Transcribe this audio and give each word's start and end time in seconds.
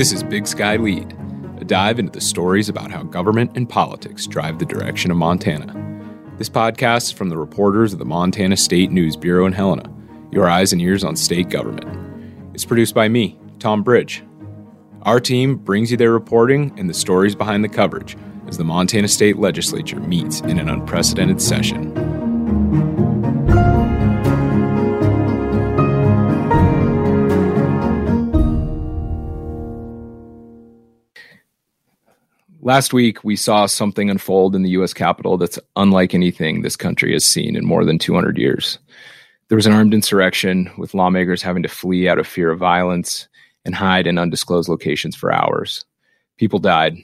This 0.00 0.12
is 0.12 0.22
Big 0.22 0.46
Sky 0.46 0.78
Lede, 0.78 1.12
a 1.60 1.64
dive 1.66 1.98
into 1.98 2.10
the 2.10 2.22
stories 2.22 2.70
about 2.70 2.90
how 2.90 3.02
government 3.02 3.50
and 3.54 3.68
politics 3.68 4.26
drive 4.26 4.58
the 4.58 4.64
direction 4.64 5.10
of 5.10 5.18
Montana. 5.18 5.76
This 6.38 6.48
podcast 6.48 7.02
is 7.02 7.12
from 7.12 7.28
the 7.28 7.36
reporters 7.36 7.92
of 7.92 7.98
the 7.98 8.06
Montana 8.06 8.56
State 8.56 8.90
News 8.90 9.14
Bureau 9.14 9.44
in 9.44 9.52
Helena, 9.52 9.92
your 10.32 10.48
eyes 10.48 10.72
and 10.72 10.80
ears 10.80 11.04
on 11.04 11.16
state 11.16 11.50
government. 11.50 11.86
It's 12.54 12.64
produced 12.64 12.94
by 12.94 13.08
me, 13.08 13.38
Tom 13.58 13.82
Bridge. 13.82 14.24
Our 15.02 15.20
team 15.20 15.56
brings 15.56 15.90
you 15.90 15.98
their 15.98 16.12
reporting 16.12 16.72
and 16.78 16.88
the 16.88 16.94
stories 16.94 17.34
behind 17.34 17.62
the 17.62 17.68
coverage 17.68 18.16
as 18.48 18.56
the 18.56 18.64
Montana 18.64 19.06
State 19.06 19.36
Legislature 19.36 20.00
meets 20.00 20.40
in 20.40 20.58
an 20.58 20.70
unprecedented 20.70 21.42
session. 21.42 22.09
Last 32.62 32.92
week, 32.92 33.24
we 33.24 33.36
saw 33.36 33.64
something 33.64 34.10
unfold 34.10 34.54
in 34.54 34.62
the 34.62 34.70
U.S. 34.70 34.92
Capitol 34.92 35.38
that's 35.38 35.58
unlike 35.76 36.12
anything 36.12 36.60
this 36.60 36.76
country 36.76 37.14
has 37.14 37.24
seen 37.24 37.56
in 37.56 37.64
more 37.64 37.86
than 37.86 37.98
200 37.98 38.36
years. 38.36 38.78
There 39.48 39.56
was 39.56 39.64
an 39.64 39.72
armed 39.72 39.94
insurrection 39.94 40.70
with 40.76 40.92
lawmakers 40.92 41.40
having 41.40 41.62
to 41.62 41.70
flee 41.70 42.06
out 42.06 42.18
of 42.18 42.26
fear 42.26 42.50
of 42.50 42.58
violence 42.58 43.28
and 43.64 43.74
hide 43.74 44.06
in 44.06 44.18
undisclosed 44.18 44.68
locations 44.68 45.16
for 45.16 45.32
hours. 45.32 45.86
People 46.36 46.58
died. 46.58 46.98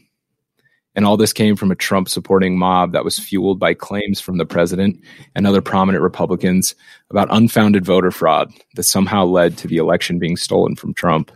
And 0.95 1.07
all 1.07 1.17
this 1.17 1.33
came 1.33 1.57
from 1.57 1.71
a 1.71 1.77
Trump 1.77 2.11
supporting 2.11 2.59
mob 2.59 2.93
that 2.93 3.05
was 3.05 3.19
fueled 3.19 3.59
by 3.59 3.73
claims 3.73 4.21
from 4.21 4.37
the 4.37 4.47
president 4.47 5.03
and 5.35 5.47
other 5.47 5.63
prominent 5.63 6.03
Republicans 6.03 6.75
about 7.09 7.29
unfounded 7.31 7.83
voter 7.83 8.11
fraud 8.11 8.53
that 8.75 8.83
somehow 8.83 9.25
led 9.25 9.57
to 9.57 9.69
the 9.69 9.79
election 9.79 10.19
being 10.19 10.37
stolen 10.37 10.77
from 10.77 10.93
Trump. 10.93 11.31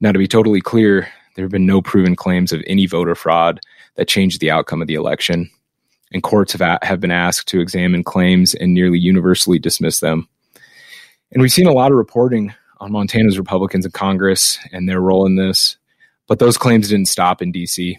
Now, 0.00 0.12
to 0.12 0.18
be 0.18 0.28
totally 0.28 0.62
clear, 0.62 1.08
there 1.34 1.44
have 1.44 1.50
been 1.50 1.66
no 1.66 1.80
proven 1.80 2.16
claims 2.16 2.52
of 2.52 2.62
any 2.66 2.86
voter 2.86 3.14
fraud 3.14 3.60
that 3.96 4.08
changed 4.08 4.40
the 4.40 4.50
outcome 4.50 4.82
of 4.82 4.88
the 4.88 4.94
election, 4.94 5.50
and 6.12 6.22
courts 6.22 6.52
have, 6.52 6.60
a- 6.60 6.84
have 6.84 7.00
been 7.00 7.10
asked 7.10 7.48
to 7.48 7.60
examine 7.60 8.04
claims 8.04 8.54
and 8.54 8.74
nearly 8.74 8.98
universally 8.98 9.58
dismiss 9.58 10.00
them. 10.00 10.28
And 11.32 11.40
we've 11.40 11.52
seen 11.52 11.66
a 11.66 11.72
lot 11.72 11.90
of 11.90 11.98
reporting 11.98 12.54
on 12.80 12.92
Montana's 12.92 13.38
Republicans 13.38 13.86
in 13.86 13.92
Congress 13.92 14.58
and 14.72 14.88
their 14.88 15.00
role 15.00 15.24
in 15.24 15.36
this, 15.36 15.78
but 16.26 16.38
those 16.38 16.58
claims 16.58 16.88
didn't 16.88 17.08
stop 17.08 17.40
in 17.40 17.52
DC. 17.52 17.96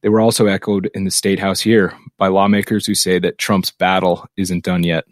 They 0.00 0.08
were 0.08 0.20
also 0.20 0.46
echoed 0.46 0.90
in 0.94 1.04
the 1.04 1.10
state 1.10 1.38
house 1.38 1.60
here 1.60 1.92
by 2.16 2.28
lawmakers 2.28 2.86
who 2.86 2.94
say 2.94 3.18
that 3.18 3.38
Trump's 3.38 3.70
battle 3.70 4.26
isn't 4.36 4.64
done 4.64 4.82
yet. 4.82 5.04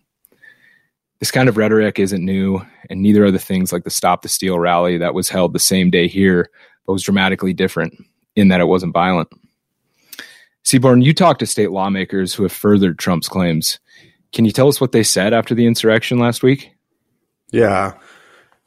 This 1.19 1.31
kind 1.31 1.49
of 1.49 1.57
rhetoric 1.57 1.99
isn't 1.99 2.25
new, 2.25 2.61
and 2.91 3.01
neither 3.01 3.25
are 3.25 3.31
the 3.31 3.39
things 3.39 3.73
like 3.73 3.85
the 3.85 3.91
Stop 3.91 4.23
the 4.23 4.29
Steal 4.29 4.59
rally 4.59 4.99
that 4.99 5.15
was 5.15 5.29
held 5.29 5.53
the 5.53 5.59
same 5.59 5.91
day 5.91 6.09
here 6.09 6.51
but 6.87 6.93
was 6.93 7.03
dramatically 7.03 7.53
different 7.53 7.95
in 8.35 8.49
that 8.49 8.61
it 8.61 8.69
wasn't 8.69 8.93
violent. 8.93 9.29
Seaborn, 10.63 11.03
you 11.03 11.15
talked 11.15 11.41
to 11.41 11.47
state 11.47 11.71
lawmakers 11.71 12.35
who 12.35 12.43
have 12.43 12.53
furthered 12.53 12.99
Trump's 12.99 13.29
claims. 13.29 13.79
Can 14.33 14.45
you 14.45 14.51
tell 14.51 14.69
us 14.69 14.81
what 14.81 14.93
they 14.93 15.03
said 15.03 15.33
after 15.33 15.55
the 15.55 15.67
insurrection 15.67 16.19
last 16.19 16.43
week? 16.43 16.73
Yeah. 17.53 17.95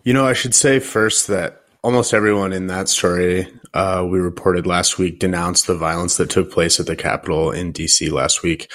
You 0.03 0.13
know, 0.13 0.25
I 0.25 0.33
should 0.33 0.55
say 0.55 0.79
first 0.79 1.27
that 1.27 1.63
almost 1.83 2.13
everyone 2.13 2.53
in 2.53 2.67
that 2.67 2.89
story 2.89 3.47
uh, 3.73 4.07
we 4.09 4.19
reported 4.19 4.65
last 4.65 4.97
week 4.97 5.19
denounced 5.19 5.67
the 5.67 5.75
violence 5.75 6.17
that 6.17 6.29
took 6.29 6.51
place 6.51 6.79
at 6.79 6.85
the 6.85 6.95
Capitol 6.95 7.51
in 7.51 7.73
DC 7.73 8.11
last 8.11 8.43
week. 8.43 8.71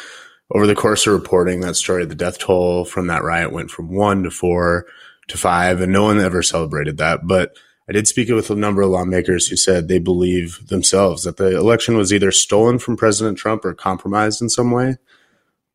Over 0.54 0.66
the 0.66 0.74
course 0.74 1.06
of 1.06 1.14
reporting 1.14 1.60
that 1.60 1.76
story, 1.76 2.04
the 2.04 2.14
death 2.14 2.38
toll 2.38 2.84
from 2.84 3.06
that 3.06 3.24
riot 3.24 3.52
went 3.52 3.70
from 3.70 3.88
one 3.88 4.22
to 4.22 4.30
four 4.30 4.86
to 5.28 5.38
five, 5.38 5.80
and 5.80 5.92
no 5.92 6.04
one 6.04 6.20
ever 6.20 6.42
celebrated 6.42 6.98
that. 6.98 7.26
But 7.26 7.56
I 7.88 7.92
did 7.92 8.08
speak 8.08 8.30
with 8.30 8.48
a 8.50 8.54
number 8.54 8.82
of 8.82 8.90
lawmakers 8.90 9.46
who 9.46 9.56
said 9.56 9.88
they 9.88 9.98
believe 9.98 10.68
themselves 10.68 11.24
that 11.24 11.36
the 11.36 11.56
election 11.56 11.96
was 11.96 12.12
either 12.12 12.32
stolen 12.32 12.78
from 12.78 12.96
President 12.96 13.36
Trump 13.36 13.64
or 13.64 13.74
compromised 13.74 14.40
in 14.40 14.48
some 14.48 14.70
way. 14.70 14.96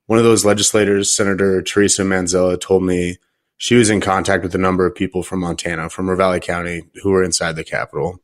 One 0.07 0.17
of 0.17 0.25
those 0.25 0.43
legislators, 0.43 1.15
Senator 1.15 1.61
Theresa 1.61 2.01
Manzella, 2.01 2.59
told 2.59 2.83
me 2.83 3.17
she 3.57 3.75
was 3.75 3.91
in 3.91 4.01
contact 4.01 4.41
with 4.41 4.55
a 4.55 4.59
number 4.59 4.87
of 4.87 4.95
people 4.95 5.21
from 5.21 5.41
Montana, 5.41 5.89
from 5.89 6.07
Ravalli 6.07 6.41
County, 6.41 6.83
who 7.03 7.11
were 7.11 7.23
inside 7.23 7.55
the 7.55 7.63
Capitol. 7.63 8.19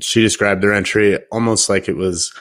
She 0.00 0.22
described 0.22 0.62
their 0.62 0.72
entry 0.72 1.18
almost 1.32 1.68
like 1.68 1.88
it 1.88 1.96
was 1.96 2.32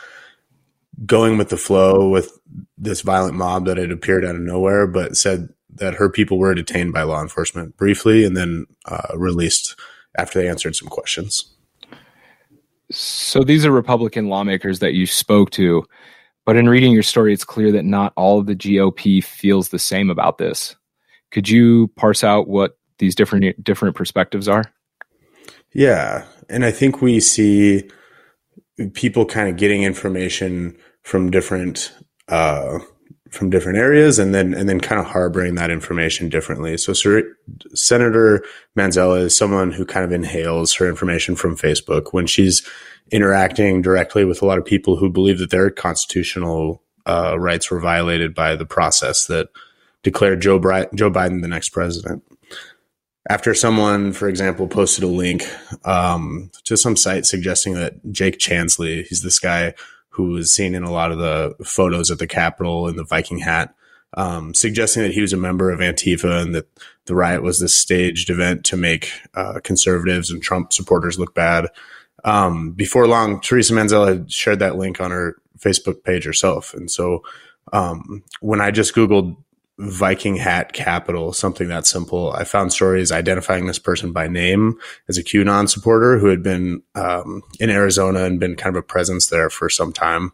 going 1.06 1.38
with 1.38 1.50
the 1.50 1.58
flow 1.58 2.10
with 2.10 2.38
this 2.78 3.02
violent 3.02 3.36
mob 3.36 3.66
that 3.66 3.78
had 3.78 3.92
appeared 3.92 4.24
out 4.24 4.36
of 4.36 4.42
nowhere, 4.42 4.86
but 4.86 5.18
said 5.18 5.50
that 5.76 5.96
her 5.96 6.10
people 6.10 6.38
were 6.38 6.54
detained 6.54 6.94
by 6.94 7.02
law 7.04 7.22
enforcement 7.22 7.76
briefly 7.76 8.24
and 8.24 8.38
then 8.38 8.66
uh, 8.86 9.08
released 9.16 9.76
after 10.18 10.42
they 10.42 10.50
answered 10.50 10.76
some 10.76 10.88
questions. 10.88 11.56
So 12.92 13.44
these 13.44 13.66
are 13.66 13.72
Republican 13.72 14.30
lawmakers 14.30 14.80
that 14.80 14.94
you 14.94 15.06
spoke 15.06 15.50
to, 15.52 15.84
but 16.46 16.56
in 16.56 16.70
reading 16.70 16.92
your 16.92 17.04
story, 17.04 17.34
it's 17.34 17.44
clear 17.44 17.72
that 17.72 17.86
not 17.86 18.14
all 18.16 18.40
of 18.40 18.46
the 18.46 18.56
GOP 18.56 19.24
feels 19.24 19.70
the 19.70 19.80
same 19.80 20.10
about 20.10 20.38
this. 20.38 20.76
Could 21.32 21.50
you 21.50 21.88
parse 21.96 22.24
out 22.24 22.48
what 22.48 22.78
these 23.00 23.16
different 23.16 23.64
different 23.64 23.96
perspectives 23.96 24.48
are? 24.48 24.72
Yeah, 25.74 26.26
and 26.48 26.64
I 26.64 26.72
think 26.72 27.02
we 27.02 27.20
see 27.20 27.90
people 28.94 29.26
kind 29.26 29.50
of 29.50 29.58
getting 29.58 29.84
information 29.84 30.78
from 31.04 31.32
different 31.32 31.94
uh, 32.28 32.80
from 33.36 33.50
different 33.50 33.78
areas 33.78 34.18
and 34.18 34.34
then 34.34 34.54
and 34.54 34.68
then 34.68 34.80
kind 34.80 35.00
of 35.00 35.08
harboring 35.08 35.56
that 35.56 35.72
information 35.72 36.30
differently. 36.30 36.78
So 36.78 36.94
Sir, 36.94 37.36
Senator 37.74 38.44
Manzella 38.78 39.22
is 39.22 39.38
someone 39.38 39.72
who 39.72 39.86
kind 39.86 40.06
of 40.06 40.12
inhales 40.12 40.74
her 40.76 40.88
information 40.88 41.36
from 41.36 41.58
Facebook 41.58 42.14
when 42.14 42.28
she's 42.28 42.68
interacting 43.12 43.82
directly 43.82 44.26
with 44.26 44.42
a 44.42 44.46
lot 44.46 44.58
of 44.58 44.66
people 44.66 44.96
who 44.96 45.10
believe 45.10 45.40
that 45.40 45.52
their 45.52 45.70
constitutional 45.70 46.82
uh, 47.06 47.38
rights 47.38 47.70
were 47.70 47.80
violated 47.80 48.34
by 48.34 48.56
the 48.56 48.66
process 48.66 49.26
that 49.26 49.50
declared 50.02 50.42
Joe, 50.42 50.60
Bri- 50.60 50.88
Joe 50.96 51.12
Biden 51.12 51.42
the 51.42 51.48
next 51.48 51.70
president. 51.70 52.24
After 53.28 53.56
someone, 53.56 54.14
for 54.14 54.28
example, 54.30 54.68
posted 54.68 55.04
a 55.04 55.08
link 55.08 55.44
um, 55.84 56.52
to 56.64 56.78
some 56.78 56.96
site 56.96 57.26
suggesting 57.26 57.74
that 57.74 57.96
Jake 58.12 58.38
Chansley, 58.38 59.06
he's 59.08 59.24
this 59.24 59.40
guy 59.40 59.74
who 60.16 60.30
was 60.30 60.54
seen 60.54 60.76
in 60.76 60.84
a 60.84 60.92
lot 60.92 61.12
of 61.12 61.18
the 61.18 61.54
photos 61.66 62.10
at 62.10 62.20
the 62.20 62.28
Capitol 62.28 62.88
in 62.88 62.96
the 62.96 63.04
Viking 63.04 63.40
hat, 63.40 63.76
um, 64.14 64.54
suggesting 64.54 65.04
that 65.04 65.12
he 65.12 65.20
was 65.20 65.34
a 65.34 65.38
member 65.38 65.72
of 65.72 65.82
Antifa 65.82 66.42
and 66.42 66.56
that 66.56 66.68
the 67.06 67.16
riot 67.16 67.44
was 67.44 67.60
this 67.60 67.76
staged 67.76 68.30
event 68.30 68.64
to 68.66 68.78
make 68.78 69.12
uh, 69.34 69.60
conservatives 69.62 70.32
and 70.32 70.42
Trump 70.42 70.72
supporters 70.72 71.20
look 71.20 71.36
bad. 71.36 71.68
Um, 72.24 72.72
before 72.72 73.08
long, 73.08 73.42
Theresa 73.42 73.74
Manzella 73.74 74.08
had 74.08 74.32
shared 74.32 74.60
that 74.60 74.78
link 74.78 75.02
on 75.02 75.12
her 75.12 75.36
Facebook 75.60 76.04
page 76.04 76.24
herself. 76.24 76.74
And 76.74 76.90
so 76.90 77.22
um, 77.74 78.24
when 78.40 78.62
I 78.62 78.72
just 78.72 78.96
Googled 78.96 79.36
Viking 79.78 80.38
hat 80.38 80.72
capital, 80.72 81.34
something 81.34 81.68
that 81.68 81.86
simple. 81.86 82.32
I 82.32 82.46
found 82.46 82.72
stories 82.72 83.12
identifying 83.12 83.66
this 83.66 83.80
person 83.80 84.14
by 84.14 84.28
name 84.28 84.80
as 85.10 85.18
a 85.18 85.24
QAnon 85.24 85.70
supporter 85.70 86.18
who 86.18 86.28
had 86.28 86.42
been 86.42 86.82
um, 86.96 87.44
in 87.60 87.70
Arizona 87.70 88.24
and 88.24 88.40
been 88.40 88.56
kind 88.56 88.76
of 88.76 88.80
a 88.80 88.86
presence 88.86 89.28
there 89.28 89.50
for 89.50 89.70
some 89.70 89.92
time. 89.92 90.32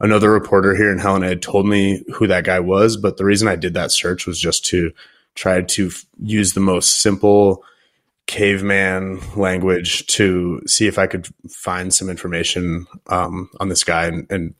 Another 0.00 0.30
reporter 0.30 0.74
here 0.74 0.90
in 0.90 0.98
Helena 0.98 1.28
had 1.28 1.42
told 1.42 1.66
me 1.66 2.02
who 2.14 2.26
that 2.28 2.44
guy 2.44 2.60
was, 2.60 2.96
but 2.96 3.18
the 3.18 3.24
reason 3.24 3.46
I 3.46 3.56
did 3.56 3.74
that 3.74 3.92
search 3.92 4.26
was 4.26 4.40
just 4.40 4.64
to 4.66 4.92
try 5.34 5.60
to 5.60 5.88
f- 5.88 6.06
use 6.22 6.54
the 6.54 6.60
most 6.60 7.00
simple 7.00 7.64
caveman 8.26 9.20
language 9.36 10.06
to 10.06 10.62
see 10.66 10.86
if 10.86 10.98
I 10.98 11.06
could 11.06 11.28
find 11.50 11.92
some 11.92 12.08
information 12.08 12.86
um, 13.08 13.50
on 13.58 13.68
this 13.68 13.84
guy 13.84 14.06
and, 14.06 14.26
and 14.30 14.54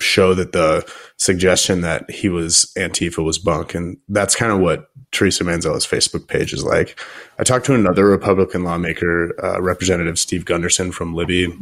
show 0.00 0.34
that 0.34 0.52
the 0.52 0.88
suggestion 1.16 1.80
that 1.80 2.10
he 2.10 2.28
was 2.28 2.72
Antifa 2.76 3.24
was 3.24 3.38
bunk. 3.38 3.74
And 3.74 3.98
that's 4.08 4.36
kind 4.36 4.52
of 4.52 4.60
what 4.60 4.90
Theresa 5.10 5.44
Manzella's 5.44 5.86
Facebook 5.86 6.28
page 6.28 6.52
is 6.52 6.64
like. 6.64 6.98
I 7.38 7.44
talked 7.44 7.66
to 7.66 7.74
another 7.74 8.06
Republican 8.06 8.62
lawmaker, 8.64 9.34
uh, 9.42 9.60
Representative 9.60 10.18
Steve 10.18 10.44
Gunderson 10.44 10.92
from 10.92 11.14
Libby. 11.14 11.52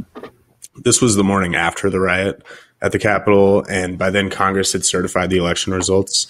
This 0.83 1.01
was 1.01 1.17
the 1.17 1.25
morning 1.25 1.55
after 1.55 1.89
the 1.89 2.01
riot 2.01 2.43
at 2.83 2.93
the 2.93 2.99
Capitol. 2.99 3.65
And 3.69 3.99
by 3.99 4.11
then, 4.11 4.29
Congress 4.29 4.73
had 4.73 4.85
certified 4.85 5.31
the 5.31 5.39
election 5.39 5.73
results. 5.73 6.27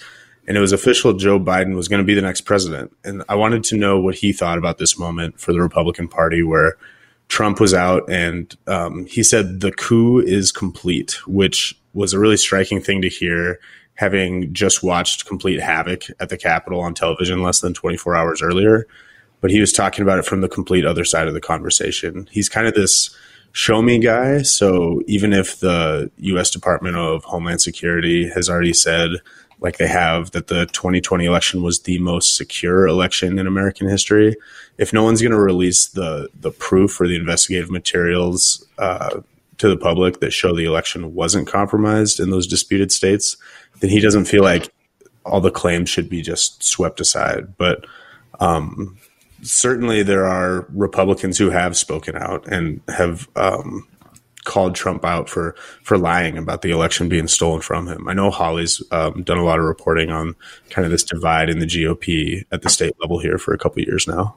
And 0.47 0.55
it 0.55 0.61
was 0.61 0.71
official 0.71 1.11
Joe 1.13 1.39
Biden 1.39 1.75
was 1.75 1.89
going 1.89 2.01
to 2.01 2.05
be 2.05 2.13
the 2.13 2.21
next 2.21 2.41
president. 2.41 2.95
And 3.03 3.23
I 3.27 3.35
wanted 3.35 3.65
to 3.65 3.77
know 3.77 3.99
what 3.99 4.15
he 4.15 4.31
thought 4.31 4.57
about 4.57 4.77
this 4.77 4.97
moment 4.97 5.41
for 5.41 5.51
the 5.51 5.61
Republican 5.61 6.07
Party 6.07 6.41
where 6.41 6.77
Trump 7.27 7.59
was 7.59 7.73
out 7.73 8.09
and 8.09 8.55
um, 8.67 9.05
he 9.05 9.23
said 9.23 9.59
the 9.59 9.71
coup 9.71 10.19
is 10.19 10.51
complete, 10.51 11.25
which 11.27 11.77
was 11.93 12.13
a 12.13 12.19
really 12.19 12.37
striking 12.37 12.81
thing 12.81 13.01
to 13.01 13.09
hear, 13.09 13.59
having 13.95 14.53
just 14.53 14.83
watched 14.83 15.25
complete 15.25 15.59
havoc 15.59 16.03
at 16.19 16.29
the 16.29 16.37
Capitol 16.37 16.79
on 16.79 16.93
television 16.93 17.41
less 17.41 17.59
than 17.59 17.73
24 17.73 18.15
hours 18.15 18.41
earlier. 18.41 18.87
But 19.41 19.51
he 19.51 19.59
was 19.59 19.73
talking 19.73 20.03
about 20.03 20.19
it 20.19 20.25
from 20.25 20.41
the 20.41 20.49
complete 20.49 20.85
other 20.85 21.03
side 21.03 21.27
of 21.27 21.33
the 21.33 21.41
conversation. 21.41 22.27
He's 22.31 22.49
kind 22.49 22.67
of 22.67 22.73
this 22.73 23.15
show 23.51 23.81
me 23.81 23.99
guy. 23.99 24.41
So 24.43 25.01
even 25.07 25.33
if 25.33 25.59
the 25.59 26.11
U.S. 26.17 26.49
Department 26.49 26.95
of 26.95 27.23
Homeland 27.23 27.61
Security 27.61 28.29
has 28.29 28.49
already 28.49 28.73
said 28.73 29.09
like 29.59 29.77
they 29.77 29.87
have 29.87 30.31
that 30.31 30.47
the 30.47 30.65
2020 30.67 31.25
election 31.25 31.63
was 31.63 31.81
the 31.81 31.99
most 31.99 32.35
secure 32.35 32.87
election 32.87 33.39
in 33.39 33.47
American 33.47 33.89
history. 33.89 34.35
If 34.77 34.93
no 34.93 35.03
one's 35.03 35.21
going 35.21 35.31
to 35.31 35.39
release 35.39 35.87
the 35.87 36.29
the 36.39 36.51
proof 36.51 37.01
or 37.01 37.07
the 37.07 37.15
investigative 37.15 37.71
materials 37.71 38.65
uh, 38.77 39.21
to 39.57 39.69
the 39.69 39.77
public 39.77 40.19
that 40.19 40.31
show 40.31 40.55
the 40.55 40.65
election 40.65 41.15
wasn't 41.15 41.47
compromised 41.47 42.19
in 42.19 42.29
those 42.29 42.47
disputed 42.47 42.91
states, 42.91 43.37
then 43.79 43.89
he 43.89 43.99
doesn't 43.99 44.25
feel 44.25 44.43
like 44.43 44.71
all 45.25 45.41
the 45.41 45.51
claims 45.51 45.89
should 45.89 46.09
be 46.09 46.21
just 46.21 46.63
swept 46.63 46.99
aside. 47.01 47.57
But 47.57 47.85
um, 48.39 48.97
certainly, 49.41 50.03
there 50.03 50.25
are 50.25 50.67
Republicans 50.69 51.37
who 51.37 51.49
have 51.49 51.75
spoken 51.75 52.15
out 52.15 52.47
and 52.47 52.81
have 52.87 53.27
um, 53.35 53.87
called 54.47 54.73
Trump 54.75 55.03
out 55.03 55.29
for 55.29 55.53
for 55.83 55.97
lying 55.97 56.37
about 56.37 56.61
the 56.61 56.71
election 56.71 57.09
being 57.09 57.27
stolen 57.27 57.61
from 57.61 57.85
him. 57.85 58.07
I 58.07 58.13
know 58.13 58.31
Holly's 58.31 58.81
um, 58.91 59.23
done 59.23 59.37
a 59.37 59.43
lot 59.43 59.59
of 59.59 59.65
reporting 59.65 60.09
on 60.09 60.35
kind 60.69 60.85
of 60.85 60.91
this 60.91 61.03
divide 61.03 61.49
in 61.49 61.59
the 61.59 61.65
GOP 61.65 62.45
at 62.51 62.61
the 62.61 62.69
state 62.69 62.95
level 63.01 63.19
here 63.19 63.37
for 63.37 63.53
a 63.53 63.57
couple 63.57 63.83
years 63.83 64.07
now. 64.07 64.35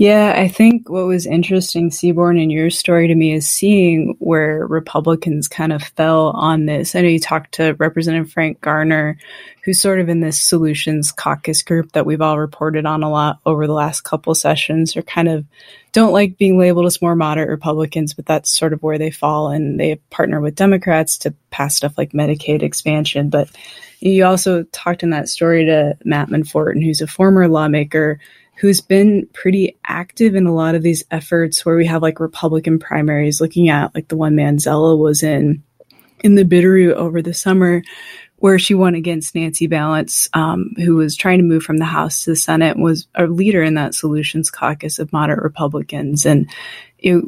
Yeah, 0.00 0.32
I 0.34 0.48
think 0.48 0.88
what 0.88 1.04
was 1.04 1.26
interesting, 1.26 1.90
Seaborn, 1.90 2.38
in 2.38 2.48
your 2.48 2.70
story 2.70 3.06
to 3.08 3.14
me 3.14 3.34
is 3.34 3.46
seeing 3.46 4.16
where 4.18 4.66
Republicans 4.66 5.46
kind 5.46 5.74
of 5.74 5.82
fell 5.82 6.28
on 6.28 6.64
this. 6.64 6.94
I 6.94 7.02
know 7.02 7.08
you 7.08 7.20
talked 7.20 7.52
to 7.56 7.74
Representative 7.74 8.32
Frank 8.32 8.62
Garner, 8.62 9.18
who's 9.62 9.78
sort 9.78 10.00
of 10.00 10.08
in 10.08 10.20
this 10.20 10.40
solutions 10.40 11.12
caucus 11.12 11.62
group 11.62 11.92
that 11.92 12.06
we've 12.06 12.22
all 12.22 12.38
reported 12.38 12.86
on 12.86 13.02
a 13.02 13.10
lot 13.10 13.40
over 13.44 13.66
the 13.66 13.74
last 13.74 14.00
couple 14.00 14.34
sessions, 14.34 14.96
or 14.96 15.02
kind 15.02 15.28
of 15.28 15.44
don't 15.92 16.14
like 16.14 16.38
being 16.38 16.58
labeled 16.58 16.86
as 16.86 17.02
more 17.02 17.14
moderate 17.14 17.50
Republicans, 17.50 18.14
but 18.14 18.24
that's 18.24 18.50
sort 18.50 18.72
of 18.72 18.82
where 18.82 18.96
they 18.96 19.10
fall. 19.10 19.50
And 19.50 19.78
they 19.78 19.96
partner 20.08 20.40
with 20.40 20.54
Democrats 20.54 21.18
to 21.18 21.34
pass 21.50 21.76
stuff 21.76 21.98
like 21.98 22.12
Medicaid 22.12 22.62
expansion. 22.62 23.28
But 23.28 23.50
you 23.98 24.24
also 24.24 24.62
talked 24.62 25.02
in 25.02 25.10
that 25.10 25.28
story 25.28 25.66
to 25.66 25.98
Matt 26.06 26.30
Monforton, 26.30 26.82
who's 26.82 27.02
a 27.02 27.06
former 27.06 27.48
lawmaker 27.48 28.18
who's 28.60 28.82
been 28.82 29.26
pretty 29.32 29.78
active 29.86 30.34
in 30.34 30.46
a 30.46 30.54
lot 30.54 30.74
of 30.74 30.82
these 30.82 31.02
efforts 31.10 31.64
where 31.64 31.76
we 31.76 31.86
have 31.86 32.02
like 32.02 32.20
Republican 32.20 32.78
primaries 32.78 33.40
looking 33.40 33.70
at 33.70 33.94
like 33.94 34.08
the 34.08 34.16
one 34.16 34.36
Manzella 34.36 34.98
was 34.98 35.22
in 35.22 35.62
in 36.22 36.34
the 36.34 36.44
Bitterroot 36.44 36.92
over 36.92 37.22
the 37.22 37.32
summer 37.32 37.82
where 38.36 38.58
she 38.58 38.74
won 38.74 38.94
against 38.94 39.34
Nancy 39.34 39.66
Ballance, 39.66 40.28
um, 40.34 40.74
who 40.76 40.96
was 40.96 41.16
trying 41.16 41.38
to 41.38 41.44
move 41.44 41.62
from 41.62 41.78
the 41.78 41.84
House 41.86 42.24
to 42.24 42.30
the 42.30 42.36
Senate, 42.36 42.78
was 42.78 43.06
a 43.14 43.26
leader 43.26 43.62
in 43.62 43.74
that 43.74 43.94
Solutions 43.94 44.50
Caucus 44.50 44.98
of 44.98 45.12
moderate 45.12 45.42
Republicans. 45.42 46.24
And 46.24 46.50
it, 46.98 47.22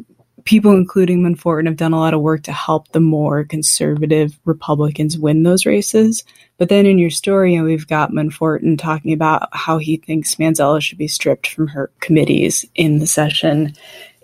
people, 0.45 0.71
including 0.73 1.21
Monforton, 1.21 1.65
have 1.67 1.77
done 1.77 1.93
a 1.93 1.99
lot 1.99 2.13
of 2.13 2.21
work 2.21 2.43
to 2.43 2.51
help 2.51 2.89
the 2.89 2.99
more 2.99 3.43
conservative 3.43 4.37
Republicans 4.45 5.17
win 5.17 5.43
those 5.43 5.65
races. 5.65 6.23
But 6.57 6.69
then 6.69 6.85
in 6.85 6.99
your 6.99 7.09
story, 7.09 7.55
know, 7.57 7.63
we've 7.63 7.87
got 7.87 8.11
Monforton 8.11 8.77
talking 8.77 9.13
about 9.13 9.49
how 9.51 9.77
he 9.77 9.97
thinks 9.97 10.35
Manzella 10.35 10.81
should 10.81 10.97
be 10.97 11.07
stripped 11.07 11.47
from 11.47 11.67
her 11.67 11.91
committees 11.99 12.65
in 12.75 12.99
the 12.99 13.07
session. 13.07 13.73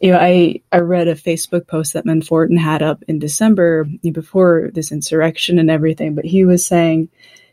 You 0.02 0.12
know, 0.12 0.20
I, 0.20 0.62
I 0.72 0.80
read 0.80 1.08
a 1.08 1.16
Facebook 1.16 1.68
post 1.68 1.94
that 1.94 2.06
Monforton 2.06 2.58
had 2.58 2.82
up 2.82 3.04
in 3.08 3.20
December 3.20 3.86
before 4.12 4.72
this 4.74 4.92
insurrection 4.92 5.60
and 5.60 5.70
everything, 5.70 6.16
but 6.16 6.26
he 6.26 6.46
was 6.46 6.66
saying, 6.66 7.10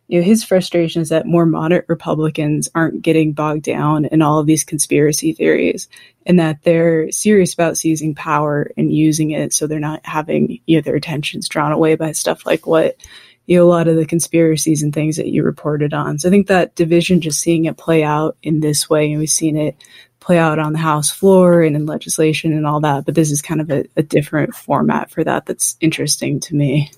you 0.08 0.20
know, 0.20 0.24
his 0.24 0.44
frustration 0.44 1.02
is 1.02 1.08
that 1.08 1.26
more 1.26 1.46
moderate 1.46 1.86
Republicans 1.88 2.68
aren't 2.74 3.02
getting 3.02 3.32
bogged 3.32 3.64
down 3.64 4.04
in 4.06 4.22
all 4.22 4.38
of 4.38 4.46
these 4.46 4.64
conspiracy 4.64 5.32
theories 5.32 5.88
and 6.24 6.38
that 6.38 6.62
they're 6.62 7.10
serious 7.10 7.54
about 7.54 7.76
seizing 7.76 8.14
power 8.14 8.70
and 8.76 8.94
using 8.94 9.32
it 9.32 9.52
so 9.52 9.66
they're 9.66 9.80
not 9.80 10.04
having 10.04 10.60
you 10.66 10.76
know, 10.76 10.82
their 10.82 10.94
attentions 10.94 11.48
drawn 11.48 11.72
away 11.72 11.96
by 11.96 12.12
stuff 12.12 12.46
like 12.46 12.66
what 12.66 12.96
you 13.46 13.56
know, 13.56 13.64
a 13.64 13.68
lot 13.68 13.88
of 13.88 13.96
the 13.96 14.06
conspiracies 14.06 14.82
and 14.82 14.92
things 14.92 15.16
that 15.16 15.28
you 15.28 15.42
reported 15.44 15.94
on. 15.94 16.18
So 16.18 16.28
I 16.28 16.30
think 16.30 16.48
that 16.48 16.74
division, 16.74 17.20
just 17.20 17.40
seeing 17.40 17.66
it 17.66 17.76
play 17.76 18.02
out 18.02 18.36
in 18.42 18.58
this 18.58 18.90
way, 18.90 19.10
and 19.10 19.20
we've 19.20 19.28
seen 19.28 19.56
it 19.56 19.76
play 20.18 20.38
out 20.38 20.58
on 20.58 20.72
the 20.72 20.80
House 20.80 21.10
floor 21.10 21.62
and 21.62 21.76
in 21.76 21.86
legislation 21.86 22.52
and 22.52 22.66
all 22.66 22.80
that, 22.80 23.04
but 23.04 23.14
this 23.14 23.30
is 23.30 23.40
kind 23.40 23.60
of 23.60 23.70
a, 23.70 23.84
a 23.96 24.02
different 24.02 24.54
format 24.54 25.10
for 25.10 25.22
that 25.22 25.46
that's 25.46 25.76
interesting 25.80 26.40
to 26.40 26.56
me. 26.56 26.90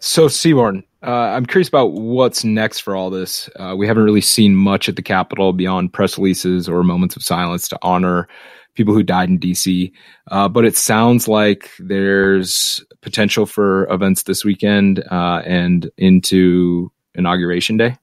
So, 0.00 0.28
Seaborn, 0.28 0.82
uh, 1.02 1.10
I'm 1.10 1.44
curious 1.44 1.68
about 1.68 1.92
what's 1.92 2.42
next 2.42 2.80
for 2.80 2.96
all 2.96 3.10
this. 3.10 3.50
Uh, 3.56 3.74
we 3.76 3.86
haven't 3.86 4.02
really 4.02 4.22
seen 4.22 4.54
much 4.54 4.88
at 4.88 4.96
the 4.96 5.02
Capitol 5.02 5.52
beyond 5.52 5.92
press 5.92 6.16
releases 6.16 6.70
or 6.70 6.82
moments 6.82 7.16
of 7.16 7.22
silence 7.22 7.68
to 7.68 7.78
honor 7.82 8.26
people 8.74 8.94
who 8.94 9.02
died 9.02 9.28
in 9.28 9.38
DC. 9.38 9.92
Uh, 10.30 10.48
but 10.48 10.64
it 10.64 10.74
sounds 10.74 11.28
like 11.28 11.70
there's 11.78 12.82
potential 13.02 13.44
for 13.44 13.86
events 13.92 14.22
this 14.22 14.42
weekend 14.42 15.04
uh, 15.10 15.42
and 15.44 15.90
into 15.98 16.90
Inauguration 17.14 17.76
Day. 17.76 17.94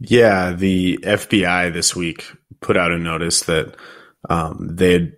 Yeah, 0.00 0.52
the 0.52 0.98
FBI 1.02 1.70
this 1.70 1.94
week 1.94 2.24
put 2.60 2.78
out 2.78 2.92
a 2.92 2.98
notice 2.98 3.42
that 3.42 3.76
um, 4.30 4.70
they 4.70 4.92
had 4.92 5.12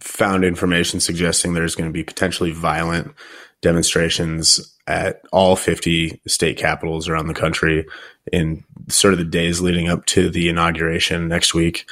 found 0.00 0.44
information 0.44 0.98
suggesting 0.98 1.54
there's 1.54 1.76
going 1.76 1.88
to 1.88 1.92
be 1.92 2.02
potentially 2.02 2.50
violent 2.50 3.14
demonstrations 3.62 4.75
at 4.86 5.22
all 5.32 5.56
50 5.56 6.20
state 6.26 6.56
capitals 6.56 7.08
around 7.08 7.26
the 7.26 7.34
country 7.34 7.86
in 8.32 8.64
sort 8.88 9.12
of 9.12 9.18
the 9.18 9.24
days 9.24 9.60
leading 9.60 9.88
up 9.88 10.06
to 10.06 10.30
the 10.30 10.48
inauguration 10.48 11.28
next 11.28 11.54
week. 11.54 11.90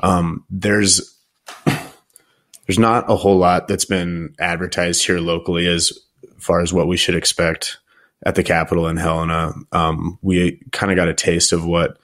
Um, 0.00 0.44
there's 0.50 1.14
there's 1.64 2.78
not 2.78 3.10
a 3.10 3.16
whole 3.16 3.38
lot 3.38 3.68
that's 3.68 3.84
been 3.84 4.34
advertised 4.38 5.04
here 5.04 5.18
locally 5.18 5.66
as 5.66 5.92
far 6.38 6.60
as 6.60 6.72
what 6.72 6.88
we 6.88 6.96
should 6.96 7.14
expect 7.14 7.78
at 8.24 8.34
the 8.34 8.42
Capitol 8.42 8.88
in 8.88 8.96
Helena. 8.96 9.52
Um, 9.72 10.18
we 10.22 10.60
kind 10.72 10.92
of 10.92 10.96
got 10.96 11.08
a 11.08 11.14
taste 11.14 11.52
of 11.52 11.66
what 11.66 11.98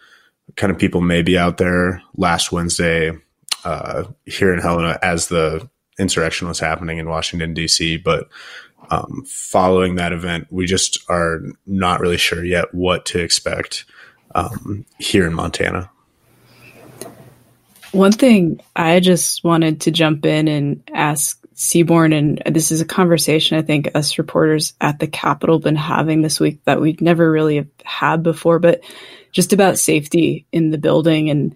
kind 0.56 0.72
of 0.72 0.78
people 0.78 1.00
may 1.00 1.22
be 1.22 1.38
out 1.38 1.58
there 1.58 2.02
last 2.16 2.52
Wednesday 2.52 3.12
uh, 3.64 4.04
here 4.26 4.52
in 4.52 4.60
Helena 4.60 4.98
as 5.02 5.28
the 5.28 5.68
insurrection 5.98 6.48
was 6.48 6.58
happening 6.58 6.98
in 6.98 7.08
Washington 7.08 7.54
D.C. 7.54 7.98
But 7.98 8.28
um, 8.90 9.24
following 9.26 9.96
that 9.96 10.12
event, 10.12 10.46
we 10.50 10.66
just 10.66 10.98
are 11.08 11.42
not 11.66 12.00
really 12.00 12.16
sure 12.16 12.44
yet 12.44 12.74
what 12.74 13.06
to 13.06 13.20
expect 13.20 13.84
um, 14.34 14.84
here 14.98 15.26
in 15.26 15.34
Montana. 15.34 15.90
One 17.92 18.12
thing 18.12 18.60
I 18.74 19.00
just 19.00 19.44
wanted 19.44 19.82
to 19.82 19.90
jump 19.90 20.24
in 20.24 20.48
and 20.48 20.82
ask 20.94 21.38
Seaborn, 21.54 22.12
and 22.14 22.42
this 22.46 22.72
is 22.72 22.80
a 22.80 22.86
conversation 22.86 23.58
I 23.58 23.62
think 23.62 23.90
us 23.94 24.16
reporters 24.16 24.72
at 24.80 24.98
the 24.98 25.06
Capitol 25.06 25.58
been 25.58 25.76
having 25.76 26.22
this 26.22 26.40
week 26.40 26.64
that 26.64 26.80
we've 26.80 27.02
never 27.02 27.30
really 27.30 27.68
had 27.84 28.22
before, 28.22 28.58
but 28.58 28.80
just 29.30 29.52
about 29.52 29.78
safety 29.78 30.46
in 30.52 30.70
the 30.70 30.78
building 30.78 31.28
and 31.30 31.54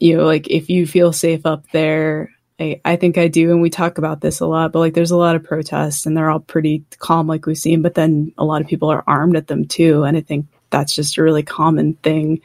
you 0.00 0.16
know, 0.16 0.24
like 0.24 0.48
if 0.48 0.68
you 0.68 0.86
feel 0.86 1.12
safe 1.12 1.46
up 1.46 1.70
there, 1.70 2.30
I, 2.58 2.80
I 2.84 2.96
think 2.96 3.18
I 3.18 3.28
do, 3.28 3.50
and 3.50 3.60
we 3.60 3.70
talk 3.70 3.98
about 3.98 4.20
this 4.20 4.40
a 4.40 4.46
lot, 4.46 4.72
but 4.72 4.78
like 4.78 4.94
there's 4.94 5.10
a 5.10 5.16
lot 5.16 5.36
of 5.36 5.44
protests 5.44 6.06
and 6.06 6.16
they're 6.16 6.30
all 6.30 6.40
pretty 6.40 6.84
calm, 6.98 7.26
like 7.26 7.46
we've 7.46 7.58
seen, 7.58 7.82
but 7.82 7.94
then 7.94 8.32
a 8.38 8.44
lot 8.44 8.62
of 8.62 8.68
people 8.68 8.90
are 8.90 9.04
armed 9.06 9.36
at 9.36 9.46
them 9.46 9.66
too. 9.66 10.04
And 10.04 10.16
I 10.16 10.22
think 10.22 10.46
that's 10.70 10.94
just 10.94 11.18
a 11.18 11.22
really 11.22 11.42
common 11.42 11.94
thing 11.94 12.40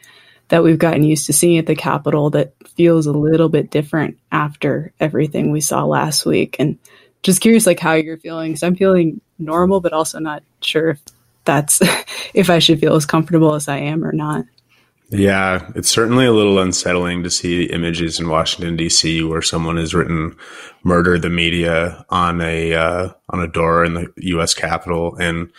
that 0.49 0.63
we've 0.63 0.77
gotten 0.77 1.03
used 1.03 1.27
to 1.27 1.33
seeing 1.33 1.57
at 1.57 1.65
the 1.65 1.75
Capitol 1.75 2.29
that 2.31 2.53
feels 2.75 3.07
a 3.07 3.13
little 3.13 3.47
bit 3.47 3.71
different 3.71 4.17
after 4.33 4.91
everything 4.99 5.51
we 5.51 5.61
saw 5.61 5.85
last 5.85 6.25
week. 6.25 6.57
And 6.59 6.77
just 7.23 7.39
curious, 7.39 7.65
like 7.65 7.79
how 7.79 7.93
you're 7.93 8.17
feeling. 8.17 8.57
So 8.57 8.67
I'm 8.67 8.75
feeling 8.75 9.21
normal, 9.39 9.79
but 9.79 9.93
also 9.93 10.19
not 10.19 10.43
sure 10.59 10.89
if 10.89 11.01
that's 11.45 11.81
if 12.33 12.49
I 12.49 12.59
should 12.59 12.81
feel 12.81 12.95
as 12.95 13.05
comfortable 13.05 13.55
as 13.55 13.69
I 13.69 13.77
am 13.77 14.03
or 14.03 14.11
not. 14.11 14.45
Yeah, 15.11 15.69
it's 15.75 15.89
certainly 15.89 16.25
a 16.25 16.31
little 16.31 16.57
unsettling 16.59 17.23
to 17.23 17.29
see 17.29 17.65
images 17.65 18.17
in 18.17 18.29
Washington 18.29 18.77
D.C. 18.77 19.21
where 19.23 19.41
someone 19.41 19.75
has 19.75 19.93
written 19.93 20.37
"murder 20.85 21.19
the 21.19 21.29
media" 21.29 22.05
on 22.09 22.39
a 22.39 22.73
uh, 22.73 23.09
on 23.29 23.41
a 23.41 23.47
door 23.47 23.83
in 23.83 23.93
the 23.95 24.07
U.S. 24.15 24.53
Capitol, 24.53 25.17
and 25.17 25.51